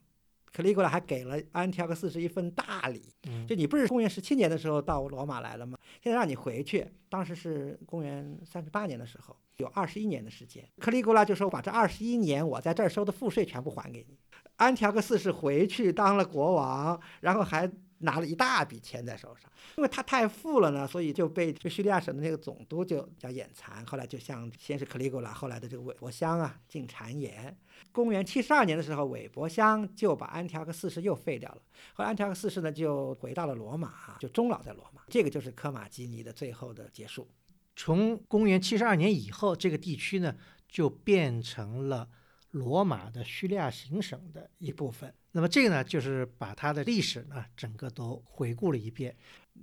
[0.52, 5.78] 克里古拉还给了安提奥克四世一份大礼，嗯就你不是公元十七年的时候到罗马来了吗？
[6.02, 10.68] 现在让你回去，当时是公元三十八年的时候，有二十一年的时间。
[10.80, 14.18] 克里古拉就说：“把这二十一年我在这儿收的赋税全部还给你。”
[14.62, 27.58] 安条克四世回去当了国王，然后还拿了一大笔钱在手上，因为他太富了呢，所以就被叙利亚省的那个总督就叫眼馋，后来就向先是克里古拉，后来的这个韦伯香啊进谗言。
[27.92, 31.62] 公元七十二年的时候，韦伯香就把安条克四世又废掉了。
[31.96, 35.02] 后来安条克四世呢就回到了罗马，就终老在罗马。
[35.08, 37.28] 这个就是科马基尼的最后的结束。
[37.76, 40.36] 从公元七十二年以后，这个地区呢
[40.70, 42.08] 就变成了
[42.52, 45.14] 罗马的叙利亚行省的一部分。
[45.34, 49.16] 那么这个呢，就是把它的历史呢整个都回顾了一遍。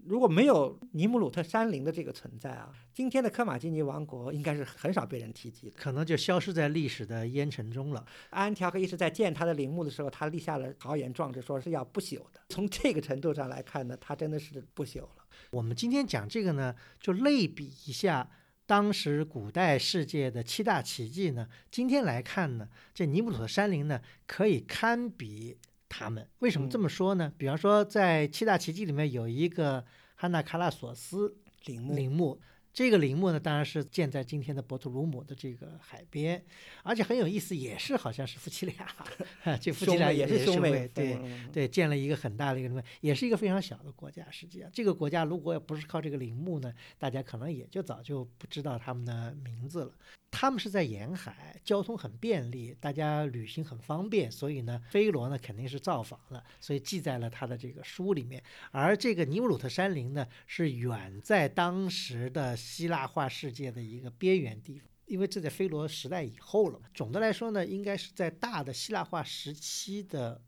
[0.05, 5.77] 如果没有尼姆鲁特山林的这个存在啊，今天的科马基尼王国应该是很少被人提及的。
[5.79, 8.05] 可能就消失在历史的烟尘中了。
[8.31, 12.41] 安条克一世在建他的陵墓的时候，他立下了豪言壮志，说是要不朽的。
[12.49, 15.25] 从这个程度上来看呢，他真的是不朽了。
[15.51, 18.31] 我们今天讲这个呢，就类比一下
[18.69, 21.49] 当时古代世界的七大奇迹呢。
[21.71, 25.57] 今天来看呢，这尼布楚的山林呢，可以堪比
[25.89, 26.29] 他们。
[26.41, 27.33] 为什么这么说呢？
[27.39, 29.83] 比方说，在七大奇迹里面有一个
[30.17, 32.39] 汉娜卡拉索斯陵墓，陵墓。
[32.79, 36.41] 这个陵墓呢，当然是建在今天的博图鲁姆的这个海边，
[36.85, 38.87] 而且很有意思，也是好像是夫妻俩，
[39.61, 44.25] 这夫妻俩也是兄妹，对，嗯对，建了一个很大的一个陵墓，也是一个非常小的国家。
[44.31, 49.93] 实际上，这个国家如果要不是靠这个陵墓呢，大家可能也就早就不知道他们的名字了。
[50.31, 58.43] 他们是在沿海，交通很便利，大家旅行很方便，所以呢，菲罗呢肯定是造访了，所以记在了他的这个书里面。
[58.71, 64.89] 而这个尼姆鲁特山林呢，是远在当时的希腊化世界的一个边缘地方。
[65.07, 70.39] 因为这在菲罗时代以后了，总的来说呢，应该是在大的希腊化时期的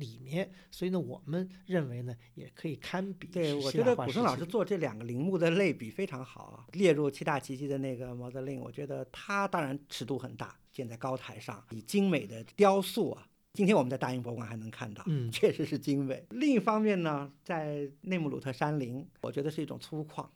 [0.00, 6.66] 里面，所以呢，我们认为呢，也可以堪比对，我觉得古生老师做这两个陵墓的类比非常好啊。
[6.72, 13.26] 列入七大奇迹的那个毛泽令，我觉得他当然尺度很大，建在高台上，以精美的雕塑啊。
[13.52, 16.24] 今天我们在大英博物馆还能看到，嗯确实是精美。
[16.30, 20.26] 另一方面呢，在内姆鲁特山陵，我觉得是一种粗犷。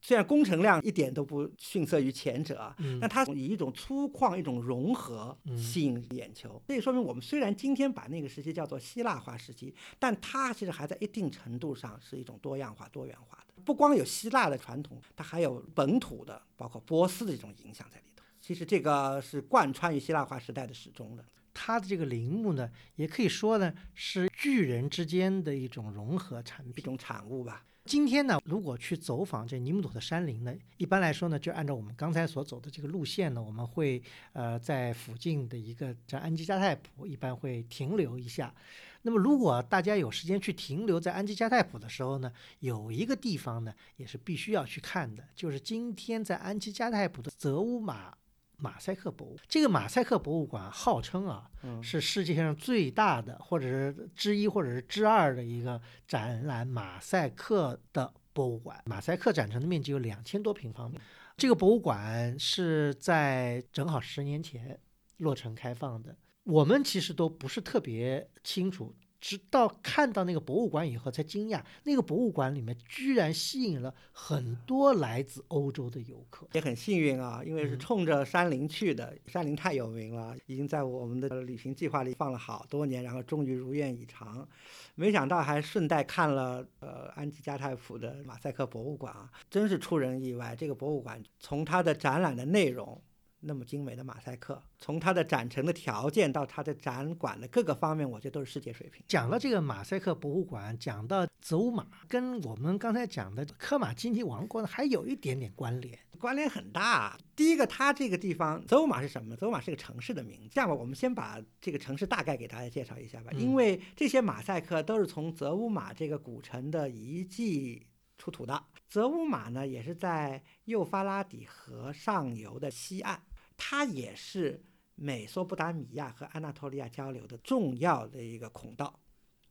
[0.00, 6.60] 虽然工程量一点都不逊色于前者但它以一种粗犷、一种融合嗯吸引眼球。
[6.68, 13.54] 这也说明我们虽然今天把那个时期叫做希腊化时期，但它其实还在一定程度上是一种多样化、多元化的。
[13.62, 18.24] 不光有希腊的传统，它还有本土的，包括波斯的这种影响在里头。
[18.40, 21.24] 其实这个是贯穿于希腊化时代的始终的。
[21.52, 26.74] 它的这个陵墓呢，也可以说呢是巨人之间的一种融合产品。
[26.78, 27.66] 一种产物吧。
[27.90, 34.00] 今天呢，如果去走访这尼姆妥的山林呢，一般来说呢，就按照我们刚才所走的这个路线呢，我们会
[34.32, 38.54] 呃在附近的一个在安吉加泰普一般会停留一下。
[39.02, 48.16] 那么如果大家有时间去停留在安吉加泰普的时候呢，有一个地方呢也是必须要去看的，就是今天在安吉加泰普的泽乌马
[48.60, 49.44] 马赛克博物馆。
[49.48, 58.82] 这个马赛克博物馆号称啊，嗯是世界上最大的，或者是之一，或者是之二的一个展览马赛克的博物馆。
[58.86, 60.98] 马赛克展成的面积有两千多平方米。
[61.36, 64.78] 这个博物馆是在正好十年前
[65.16, 66.14] 落成开放的。
[66.44, 76.48] 我们其实都不是特别清楚，直到看到那个博物馆以后才惊讶，那个博物馆里面居然吸引了很多来自欧洲的游客。
[76.52, 84.48] 也很幸运啊，因为是嗯冲着山林去的，山林太有名了，已经在我们的旅行计划里放了好多年，然后终于如愿以偿。
[84.94, 90.56] 没想到还顺带看了呃安吉加泰普的马赛克博物馆啊，真是出人意外。
[90.56, 93.00] 这个博物馆从它的展览的内容。
[93.40, 99.02] 那么精美的马赛克，从它的展陈的条件到它的展馆的各个方面，我觉得都是世界水平。
[99.08, 105.98] 讲到这个马赛克博物馆，讲到泽乌马，跟我们刚才讲的科马经济王国呢，还有一点点关联。
[106.18, 107.18] 关联很大。
[107.34, 109.34] 第一个，它这个地方泽乌马是什么？
[109.34, 110.48] 泽乌马是个城市的名字。
[110.52, 113.30] 这样吧，我们先把这个城市大概给大家介绍一下吧。
[113.32, 117.86] 嗯因为这些马赛克都是从泽乌马这个古城的遗迹
[118.18, 118.62] 出土的。
[118.86, 123.22] 泽乌马呢，也是在幼发拉底河上游的西岸，
[123.62, 128.98] 它也是美索不达米亚和安纳托利亚交流的重要的一个孔道。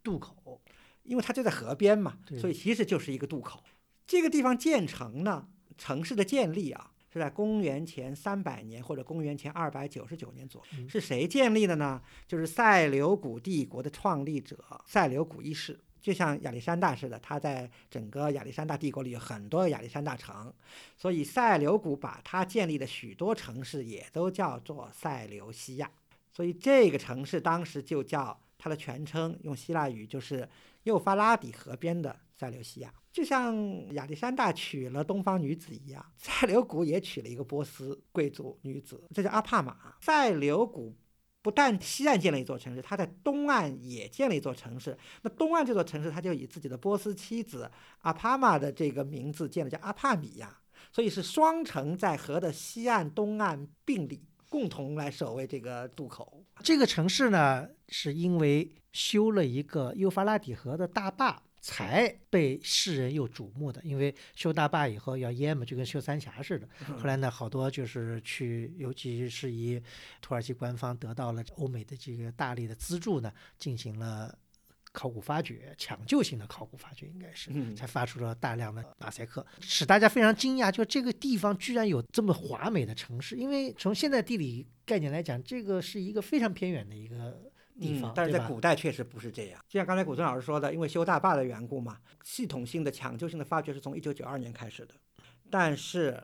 [0.02, 0.62] 渡口，
[1.04, 3.64] 因为它就在河边嘛，所以其实就是一个渡口。
[4.08, 5.48] 这个地方建成呢，
[5.78, 10.68] 城市的建立啊，是在公元前三百年或者公元前二百九十九年左右。
[10.80, 12.02] 嗯是谁建立的呢？
[12.28, 14.58] 就是塞琉古帝国的创立者
[14.88, 15.80] 塞琉古一世。
[16.02, 20.54] 就像亚历山大似的，他在整个亚历山大帝国里有很多亚历山大城，
[20.98, 25.92] 所以塞琉古把他建立的许多城市也都叫做塞琉西亚。
[26.32, 30.48] 所以这个城市当时就叫它的全称，用希腊语就是
[30.84, 32.94] 幼发拉底河边的塞琉西亚。
[33.12, 33.54] 就像
[33.96, 39.76] 亚历山大娶了东方女子一样，塞琉古也娶了一个波斯贵族女子，这叫阿帕玛。
[40.02, 40.96] 塞琉古
[41.42, 44.98] 不但西岸建了一座城市，他在东岸也建了一座城市。
[45.22, 50.60] 那东岸这座城市，他就以自己的波斯妻子阿帕玛的这个名字建了，叫阿帕米亚。
[50.92, 56.44] 所以是双城在河的西岸、东岸并立，共同来守卫这个渡口。
[56.64, 63.82] 这个城市呢，是因为修了一个幼发拉底河的大坝，才被世人又瞩目的。
[63.84, 66.68] 因为修大坝以后要淹嘛，就跟修三峡似的。
[66.98, 69.82] 后来呢，好多就是去，尤其是以
[70.22, 74.38] 土耳其官方得到了欧美的这个大力的资助呢，进行了
[74.92, 77.52] 考古发掘，抢救性的考古发掘，应该是。
[77.54, 83.36] 嗯才发出了大量的马赛克，使大家非常惊讶，就这个地方居然有这么华美的城市。
[83.36, 87.49] 因为从现在地理概念来讲，这个是一个非常偏远的一个
[87.80, 88.48] 地方，嗯，但是在？
[88.48, 89.64] 古代确实不是这样。
[89.68, 94.94] 就像刚才古村老师说的，因为修大坝的缘故嘛，系统性的抢救性的发掘是从一九九二年开始的，
[95.50, 96.24] 但是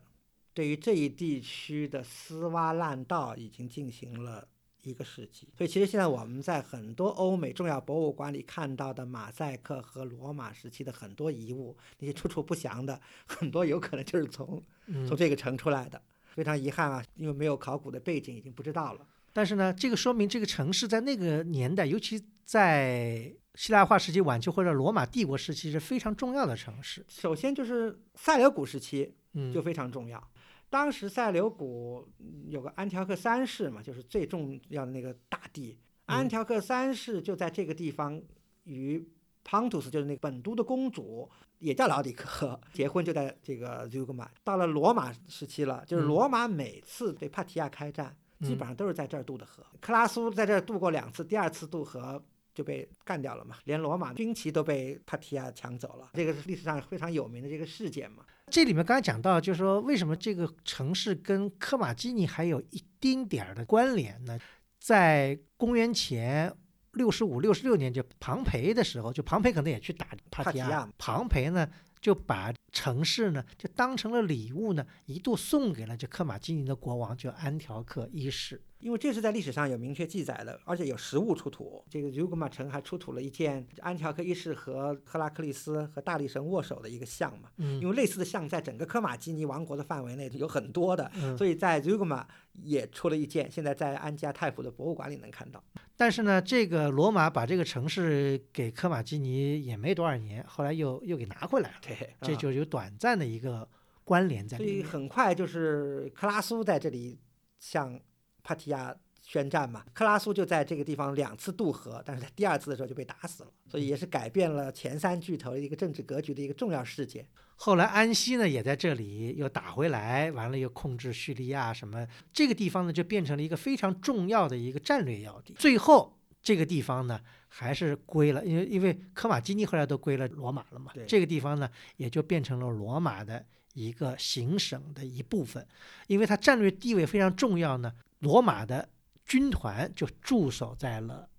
[0.54, 4.48] 对于这一地区的丝挖烂道已经进行了。
[4.88, 16.00] 一个世纪，所以其实现在我们在很多欧美重要博物馆里看到的马赛克和罗马时期的很多遗物，那些出处不详的，很多有可能就是从嗯从这个城出来的。
[16.36, 19.08] 非常遗憾啊，因为没有考古的背景，已经不知道了。
[19.36, 27.06] 但是呢，这个说明这个城市在那个年代，尤其在希腊化时期晚期或者罗马帝国时期是非常重要的城市。
[27.10, 30.26] 首先就是塞琉古时期，嗯，就非常重要。
[30.70, 35.78] 当时塞琉古嗯有个安条克三世嘛，就是最重要的那个大帝。
[36.06, 38.22] 安条克三世就在这个地方
[38.64, 39.06] 与
[39.44, 41.30] 庞图斯，就是那个本都的公主，
[41.60, 49.64] 也叫劳底克，结婚就在这个 z u g m a 到了罗马时期了，就是嗯罗马每次对帕提亚开战，基本上都是在这儿渡的河。
[49.80, 52.24] 克拉苏在这儿渡过两次，第二次渡河。
[52.56, 58.24] 就被干掉了嘛，连罗马军旗都被帕提亚抢走了，这个是历史上非常有名的这个事件嘛。
[58.50, 64.40] 这里面刚才讲到，就是说为什么这个城市跟科马基尼还有一丁点儿的关联呢？
[64.80, 66.50] 在公元前
[66.94, 71.70] 六十五、六十六年，就庞培的时候，就庞培可能也去打帕提亚帕提亚，庞培呢
[72.06, 78.62] 就把城市呢，就当成了礼物呢，一度送给了这克马基尼的国王，就安条克一世。
[78.86, 81.84] 因为这是在历史上有明确记载的，而且有实物出土。
[81.90, 87.50] 这个 Zugma 城还出土了一件安条克一世和赫拉克利斯和大力神握手的一个像嘛。
[87.58, 92.24] 嗯因为类似的像在整个科马基尼王国的范围内有很多的，嗯所以在 Zugma
[92.54, 95.64] 也出了一件，现在在安加泰普的博物馆里能看到。
[95.98, 103.68] 但是呢，这个罗马把这个城市给科马基尼也没多少年，后来又又给拿回来了，对，这啊就有短暂的一个
[104.04, 104.86] 关联在所以里面。
[104.86, 107.20] 很快就是克拉苏在这里
[107.58, 108.00] 向
[108.46, 117.28] 帕提亚宣战嘛，克拉苏就在这个地方两次渡河，但是在第二次的时候就被打死了，所以也是改变了前三巨头的一个政治格局的一个重要事件。
[117.56, 125.56] 后来安息呢也在这里又打回来，完了又控制叙利亚什么，这个地方呢就变成了一个非常重要的一个战略要地。
[125.58, 131.68] 最后这个地方呢还是归了，因为因为科马基尼后来都归了罗马了嘛，这个地方呢
[131.98, 133.44] 也就变成了罗马的
[133.74, 135.66] 一个行省的一部分，
[136.06, 137.92] 因为它战略地位非常重要呢，
[138.26, 138.90] 罗马的
[139.24, 141.30] 军团就驻守在了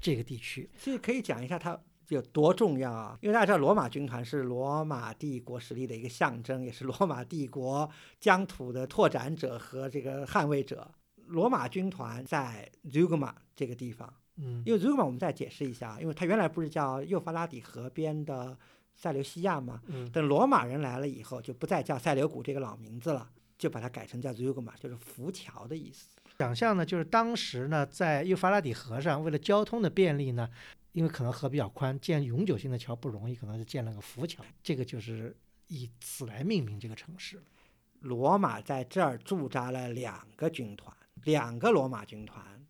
[0.00, 0.70] 这个地区。
[0.78, 1.76] 所以可以讲一下它
[2.10, 3.18] 有多重要啊？
[3.20, 10.88] 因为大家知道罗马军团是罗马帝国实力的一个象征，也是罗马帝国疆土的拓展者和这个捍卫者。
[11.26, 18.56] 罗马军团在 Zugma 这个地方，嗯因为 Zugma 我们再解释一下，因为它原来不是叫幼发拉底河边的
[18.94, 19.82] 塞琉西亚吗？
[19.88, 23.28] 嗯等罗马人来了以后，就不再叫塞琉古这个老名字了，
[23.58, 26.08] 就把它改成叫 Zugma，就是浮桥的意思。
[26.38, 30.48] 想象呢，就是当时呢，在幼发拉底河上，为了交通的便利呢，
[30.92, 35.36] 因为可能河比较宽，建永久性的桥不容易，可能是建了个浮桥，这个就是
[35.66, 37.42] 以此来命名这个城市。
[38.02, 42.64] 罗马在这儿驻扎了两个军团，两个罗马军团。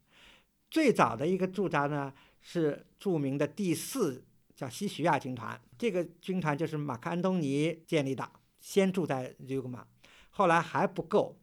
[0.70, 2.10] 最早的一个驻扎呢
[2.40, 4.24] 是著名的第四
[4.56, 8.26] 叫西徐亚军团，这个军团就是马克安东尼建立的，
[8.60, 9.82] 先住在 Zugma，
[10.30, 11.38] 后来还不够。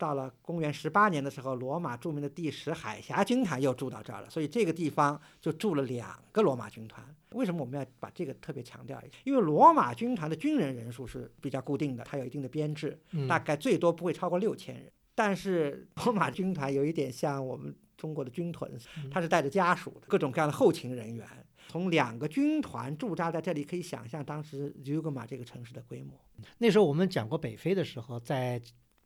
[0.00, 7.04] 到了公元十八年的时候，罗马著名的第十海峡军团又驻到这儿了，所以这个地方就驻了两个罗马军团。
[7.32, 9.18] 为什么我们要把这个特别强调一下？
[9.24, 14.90] 因为罗马军团的军人人数是比较固定的，它有一定的编制，嗯大概最多不会超过六千人。
[15.14, 18.72] 但是罗马军团有一点像我们中国的军屯，
[19.10, 21.26] 它是带着家属的，各种各样的后勤人员。
[21.68, 26.18] 从两个军团驻扎在这里，可以想象当时 Zugma 这个城市的规模。
[26.58, 28.60] 那时候我们讲过北非的时候，在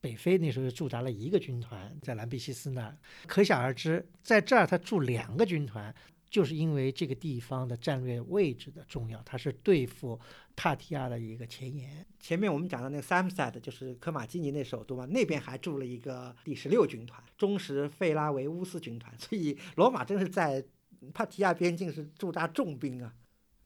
[0.04, 5.94] 北非那时候驻扎了一个军团，在兰比西斯那儿，可想而知，在这儿他驻两个军团。
[6.34, 10.18] 就是因为这个地方的战略位置的重要，它是对付
[10.56, 12.04] 塔提亚的一个前沿。
[12.18, 19.16] 前面我们讲到那个 Samsat，就是科马基尼那首都嘛，那边还驻了一个第十六军团，中什费拉维乌斯军团。
[19.16, 20.64] 所以罗马真是在
[21.12, 23.14] 帕提亚边境是驻扎重兵啊。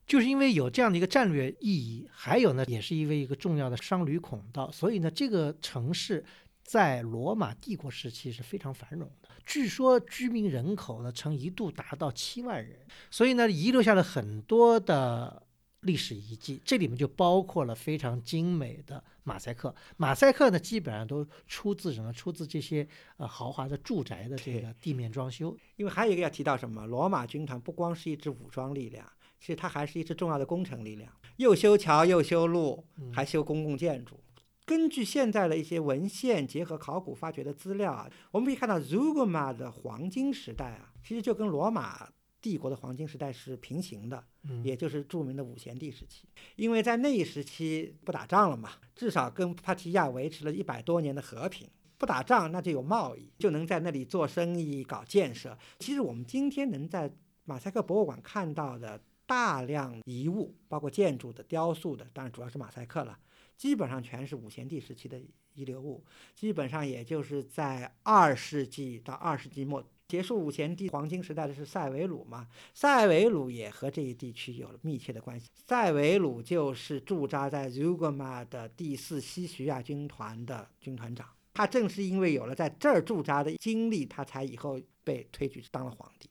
[0.08, 6.24] 就是因为有这样的一个战略意义，还有呢，也是因为一个重要的商旅孔道，所以呢，这个城市
[6.62, 9.28] 在罗马帝国时期是非常繁荣的。
[9.44, 12.78] 据说居民人口呢，曾一度达到七万人，
[13.10, 15.42] 所以呢，遗留下了很多的
[15.80, 19.74] 历史遗迹，这里面就包括了非常精美的马赛克。
[19.98, 22.10] 马赛克呢，基本上都出自什么？
[22.14, 22.86] 出自这些
[23.18, 25.54] 呃豪华的住宅的这个地面装修。
[25.76, 29.06] 因为还有一个要提到什么，罗马军团不光是一支武装力量，
[29.38, 34.18] 其实它还是一支重要的工程力量，又修桥又修路，嗯还修公共建筑。
[34.64, 42.08] 根据现在的一些文献结合考古发掘的资料啊，我们可以看到 Zugma 的黄金时代啊，其实就跟罗马
[42.42, 46.28] 帝国的黄金时代是平行的，嗯，也就是著名的五贤帝时期。
[46.56, 51.66] 因为在那一时期不打仗了嘛，至少跟帕提亚维持了一百多年的和平。
[51.96, 55.58] 不打仗，那就有贸易，就能在那里做生意、搞建设。
[55.80, 57.10] 其实我们今天能在
[57.44, 63.18] 马赛克博物馆看到的大量遗物，包括建筑的、雕塑的，当然主要是马赛克了，
[63.58, 65.20] 基本上全是五贤帝时期的
[65.52, 66.02] 遗留物。
[66.34, 75.46] 基本上也就是在二世纪到二世纪末结束五贤帝黄金时代的是塞维鲁嘛，塞维鲁也和这一地区有了密切的关系。
[75.66, 81.28] 塞维鲁就是驻扎在 Zugma 的第四西徐亚军团的军团长。
[81.52, 86.30] 他正是因为有了在这儿驻扎的经历，他才以后被推举当了皇帝。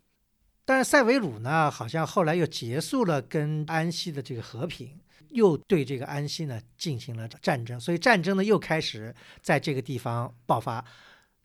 [0.68, 5.00] 但是塞维鲁呢，好像后来又结束了跟安息的这个和平，
[5.30, 10.84] 又对这个安息呢进行了战争，所以战争呢又开始在这个地方爆发，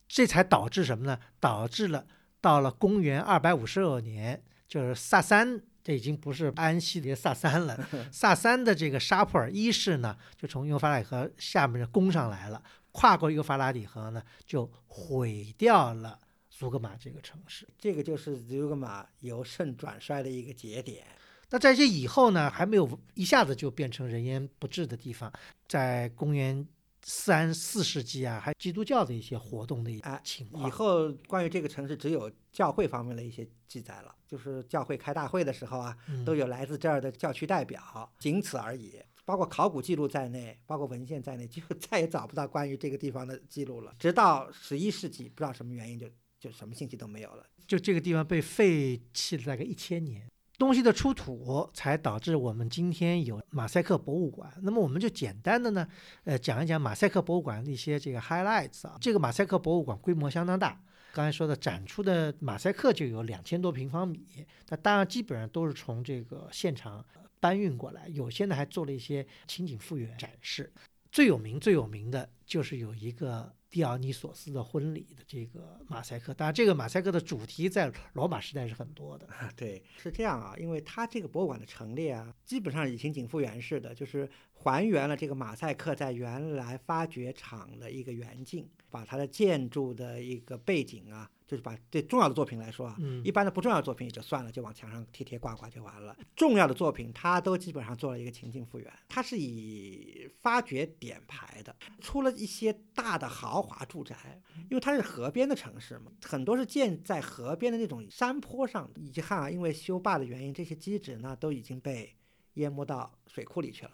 [0.08, 1.16] 这才导致什么呢？
[1.38, 2.04] 导致了
[2.40, 12.60] 到了公元二百五十二年，就是萨三，这已经不是安息的萨三了， 萨三的这个沙普尔一世呢，就从幼发拉底河下面攻上来了，
[12.90, 16.18] 跨过幼发拉底河呢，就毁掉了
[16.62, 17.66] 苏格玛这个城市。
[17.76, 21.04] 这个就是 Zugma 由盛转衰的一个节点。
[21.50, 25.32] 那在这以后呢，还没有一下子就变成人烟不治的地方，
[25.66, 26.64] 在公元
[27.02, 30.68] 三四世纪啊，还基督教的一些活动的一哎情况。
[30.68, 39.02] 以后关于这个城市只有教会方面的一些记载了，就是教会开大会的时候啊，嗯都有来自这儿的教区代表，仅此而已。
[39.24, 43.94] 包括考古记录在内，包括文献在内，几乎 再也找不到关于这个地方的记录了。
[43.98, 46.08] 直到十一世纪，不知道什么原因就
[46.42, 47.46] 就什么信息都没有了。
[47.68, 50.28] 就这个地方被废弃了大概一千年，
[50.58, 54.52] 东西的出土才导致我们今天有马赛克博物馆。
[54.62, 55.86] 那么我们就简单的呢，
[56.24, 58.98] 呃，讲一讲马赛克博物馆的一些这个 highlights 啊。
[59.00, 60.82] 这个马赛克博物馆规模相当大，
[61.12, 64.26] 刚才说的展出的马赛克就有两千多平方米，
[64.68, 67.04] 那当然基本上都是从这个现场
[67.38, 70.72] 搬运过来，有些呢还做了一些情景复原展示。
[71.12, 79.26] 最有名最有名的就是有一个狄奥尼索斯的婚礼的这个马赛克，当然这个马赛克的主题在罗马时代是很多的。
[79.56, 96.16] 对，是这样啊，因为它这个博物馆的陈列啊，基本上已经景复原式的，就是还原了这个马赛克在原来发掘场的一个原境，把它的建筑的一个背景啊，就是把对重要的作品来说啊，嗯一般的不重要的作品也就算了，就往墙上贴贴挂挂就完了。
[96.34, 104.40] 重要的作品，它都基本上做了一个情境复原，它是以发掘点排的，出了一些大的豪华住宅，
[104.70, 108.90] 因为它是河边的城市嘛，很多是建在河边的那种山坡上。
[108.96, 112.16] 遗憾啊，因为修坝的原因，这些基址呢都已经被
[112.54, 113.92] 淹没到水库里去了。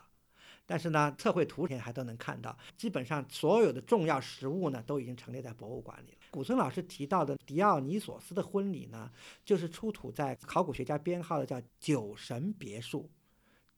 [0.71, 6.19] 但是呢，测绘图片还都能看到，基本上所有的重要实物呢都已经陈列在博物馆里了。
[6.31, 9.11] 古村老师提到的狄奥尼索斯的婚礼呢，
[9.47, 13.09] 就是出土在考古学家编号的叫酒神别墅，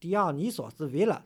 [0.01, 1.23] 狄奥尼索斯 villa。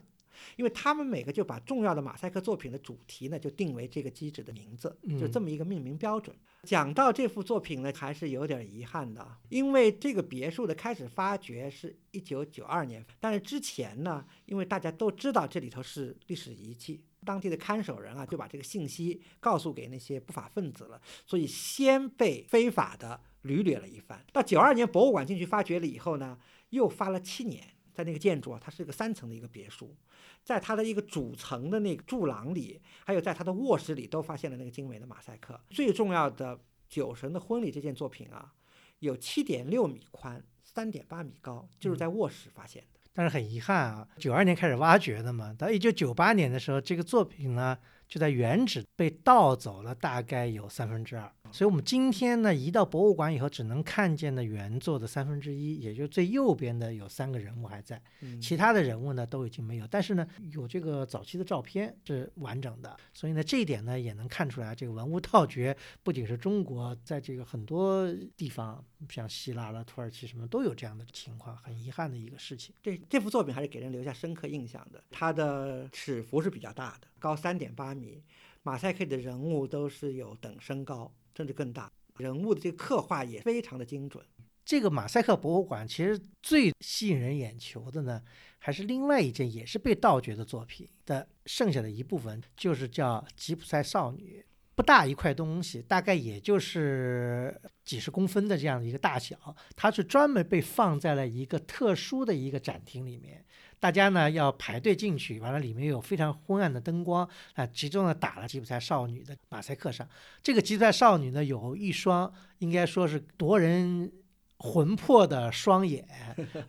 [0.55, 6.35] 因为他们每个就把重要的马赛克作品的主题呢，就定为这个机制的名字，就这么一个命名标准。
[6.63, 24.25] 讲到这幅作品呢，还是有点遗憾的，因为这个别墅的开始发掘是一九九二年，但是之前呢，因为大家都知道这里头是历史遗迹，当地的看守人啊就把这个信息告诉给那些不法分子了，所以先被非法的掳掠了一番。
[24.33, 26.39] 到九二年博物馆进去发掘了以后呢，
[26.71, 27.74] 又发了七年。
[27.95, 29.95] 在那个建筑啊，它是一个三层的一个别墅，
[30.43, 35.59] 在它的一个主层的那个柱廊里，还有在它的卧室里，都发现了那个精美的马赛克。
[35.69, 36.57] 最重要的
[36.89, 38.53] 《酒神的婚礼》这件作品啊，
[38.99, 42.99] 有七点六米宽，三点八米高，就是在卧室发现的。
[43.13, 47.77] 但是很遗憾啊，九二年开始挖掘的嘛，到一九九八年的时候，这个作品呢
[48.07, 51.31] 就在原址被盗走了，大概有三分之二。
[51.51, 59.87] 所以我们今天呢移到博物馆以后，只能看见的原作的三分之一，也就最右边的有三个人物还在，嗯其他的人物呢都已经没有。
[59.87, 68.83] 但是呢，有这个早期的照片是完整的，所以呢这一点呢也能看出来，这个文物盗掘不仅是中国，在这个很多地方，
[69.13, 72.73] 像希腊了、土耳其什么都有这样的情况，很遗憾的一个事情。
[72.81, 75.03] 这这幅作品还是给人留下深刻印象的。
[75.11, 78.23] 它的尺幅是比较大的，高三点八米，
[78.63, 81.91] 马赛克的人物都是有等身高，甚至更大。
[82.17, 84.25] 人物的这个刻画也非常的精准。
[84.63, 88.23] 这个马赛克博物馆其实最吸引人眼球的呢，
[88.57, 94.43] 还是另外一件也是被盗掘的作品的剩下的一部分，就是叫吉普赛少女。
[94.75, 99.37] 不大一块东西，大概也就是几十公分的这样的一个大小，
[99.75, 103.43] 它是专门被放在了一个特殊的一个展厅里面。
[103.79, 110.07] 大家呢要排队进去，完了里面有非常昏暗的灯光啊，集中的打了吉普赛少女的马赛克上。
[110.43, 114.11] 这个吉普赛少女呢有一双应该说是夺人
[114.57, 116.07] 魂魄的双眼，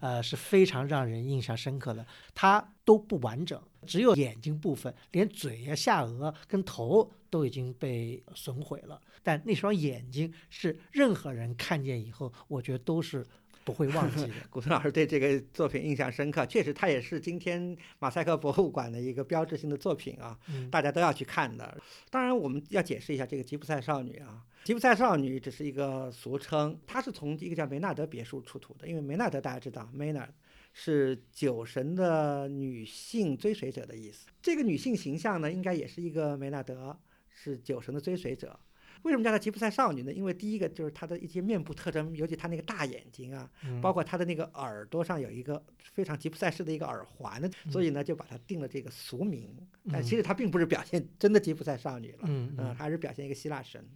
[0.00, 2.04] 呃，是非常让人印象深刻的。
[2.34, 9.00] 它都不完整，只有眼睛部分，连嘴呀、下颚跟头都已经被损毁了。
[9.22, 13.26] 但那双眼睛是任何人看见以后，我觉得都是
[13.64, 14.32] 不会忘记的。
[14.50, 21.76] 古村老师对这个作品印象深刻，确实它也是今天马赛克博物馆的一个标志性的作品啊，嗯大家都要去看的。
[22.10, 30.30] 当然，我们要解释一下这个吉普赛少女啊，吉普赛少女只是一个俗称，它是从一个叫梅纳德别墅出土的，因为梅纳德大家知道，Maynard
[30.72, 34.26] 是酒神的女性追随者的意思。
[34.42, 36.98] 这个女性形象呢，应该也是一个梅纳德，
[37.28, 38.58] 是酒神的追随者。
[39.02, 40.12] 为什么叫她吉普赛少女呢？
[40.12, 47.40] 因为第一个就是她的一些面部特征，尤其她那个大眼睛啊，嗯包括她的那个耳朵上有一个非常吉普赛式的一个耳环，
[47.70, 49.56] 所以呢就把她定了这个俗名。
[49.92, 53.88] 但其实她并不是表现真的吉普赛少女了，嗯，还是表现一个希腊神。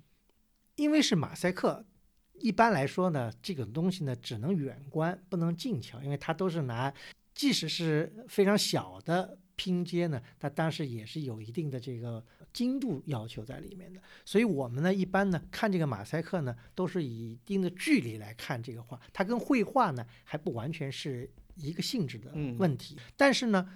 [0.80, 1.84] 因为是马赛克，
[2.32, 6.90] 一般来说呢，这个东西呢只能远观，不能近瞧，因为它都是拿，
[7.34, 14.00] 即使是非常小的拼接呢，它当时也是有一定的这个精度要求在里面的。
[14.24, 22.96] 所以我们呢，一般呢看这个马赛克呢，都是以一定的距离来看这个画，它跟绘画呢还不完全是一个性质的嗯问题。
[23.18, 23.68] 但是呢，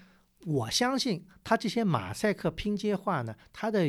[0.46, 3.86] 我相信它这些马赛克拼接画呢，它的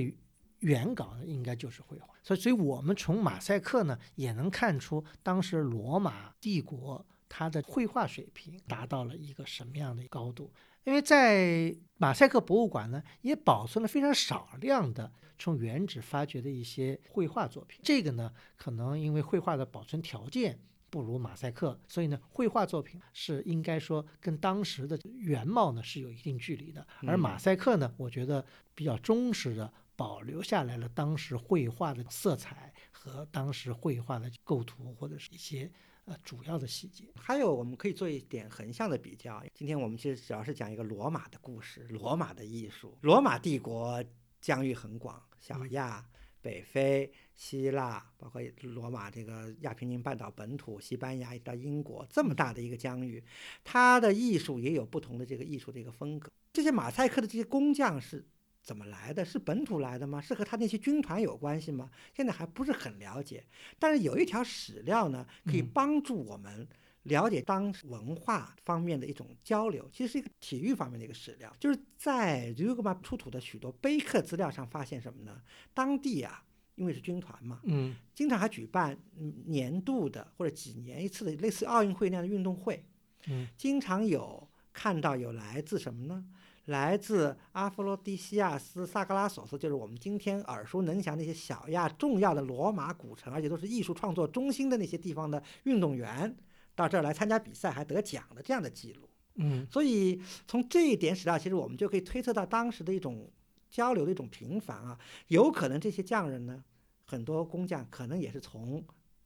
[0.59, 2.13] 原稿呢应该就是绘画。
[2.23, 10.51] 所以，所以我们从马赛克呢也能看出当时罗马帝国它的绘画水平达到了一个什么样的高度。
[10.83, 17.81] 因为在马赛克博物馆呢，也保存了非常少量的从原址发掘的一些绘画作品。
[17.83, 20.59] 这个呢，可能因为绘画的保存条件
[20.91, 26.85] 不如马赛克，所以呢，绘画作品是应该说跟当时的原貌呢是有一定距离的。
[27.07, 28.45] 而嗯马赛克呢，我觉得
[28.75, 35.71] 比较忠实的保留下来了当时绘画的色彩和当时绘画的构图或者是一些
[36.05, 37.05] 呃主要的细节。
[37.15, 39.43] 还有，我们可以做一点横向的比较。
[39.53, 42.97] 今天我们其实主要是讲一个罗马的故事，罗马的艺术。
[43.01, 44.03] 罗马帝国
[44.41, 46.05] 疆域很广，小嗯亚、
[46.41, 53.23] 北非、希腊，包括罗马这个亚平宁半岛本土、西班牙到英国，这么大的一个疆域，
[53.63, 56.29] 它的艺术也有不同的这个艺术的一个风格。
[56.53, 58.23] 这些马赛克的这些工匠是
[58.65, 59.23] 怎么来的？
[59.23, 60.19] 是本土来的吗？
[60.19, 61.89] 是和他那些军团有关系吗？
[62.15, 63.45] 现在还不是很了解。
[63.77, 66.67] 但是有一条史料呢，可以嗯帮助我们
[67.03, 71.55] 了解当时文化方面的一种交流，其实是一个体育方面的一个史料。
[71.59, 75.39] 就是在 g m a 出土的许多碑刻资料上发现什么呢？
[75.71, 76.43] 当地啊，
[76.73, 82.83] 因为是军团嘛，嗯经常还举办嗯年度的或者几年一次的类似奥运会那样的运动会，
[83.27, 86.25] 嗯经常有看到有来自什么呢？
[86.65, 96.35] 来自阿弗罗狄西亚斯、萨格拉索斯，就是我们今天耳熟能详那些小亚重要的罗马古城，而且都是艺术创作中心的那些地方的运动员，
[96.73, 99.07] 到这儿来参加比赛还得奖的这样的记录。
[99.37, 103.29] 嗯所以从这一点史料，其实我们就可以推测到当时的一种
[103.69, 104.97] 交流的一种频繁啊，
[105.27, 106.63] 有可能这些匠人呢，
[107.03, 108.83] 很多工匠可能也是从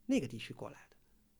[0.08, 0.89] 那个地区过来的。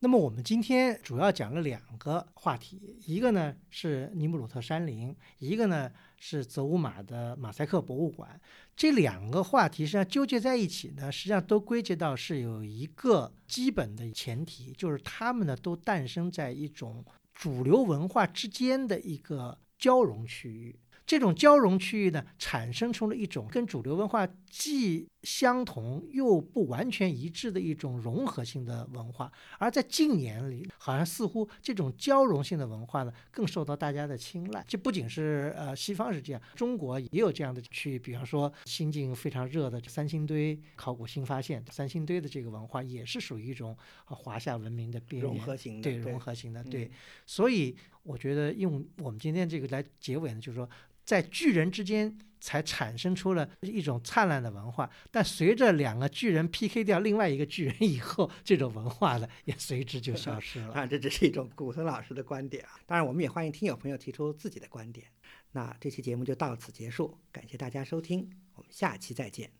[0.02, 8.40] 那么我们今天主要讲了两个话题，一个呢是尼姆鲁特山林，一个呢是泽乌马的马赛克博物馆。
[8.78, 20.80] 这两个话题实际上纠结在一起呢，实际上都归结到是有一个基本的前提，就是他们呢都诞生在一种主流文化之间的一个交融区域。
[21.06, 29.32] 这种交融区域呢，产生出了一种跟主流文化既相同又不完全一致的一种融合性的文化。
[29.58, 34.64] 而在近年里，好像似乎这种交融性的文化呢，更受到大家的青睐。
[34.68, 46.92] 这不仅是呃西方是这样，中国也有这样的区域，比方说新近非常热的三星堆考古新发现，三星堆的这个文化也是属于一种呃华夏文明的边缘融合型的对对融合型的嗯对。
[47.26, 50.70] 所以我觉得用我们今天这个来结尾呢，就是说，
[51.10, 60.72] 在巨人之间才产生出了一种灿烂的文化，但随着两个巨人 PK 掉另外一个巨人以后，这种文化呢也随之就消失了。
[60.78, 62.78] 啊，这只是一种古森老师的观点啊。
[62.86, 65.08] 当然，我们也欢迎听友朋友提出自己的观点。
[65.52, 69.59] 那这期节目就到此结束，感谢大家收听，我们下期再见。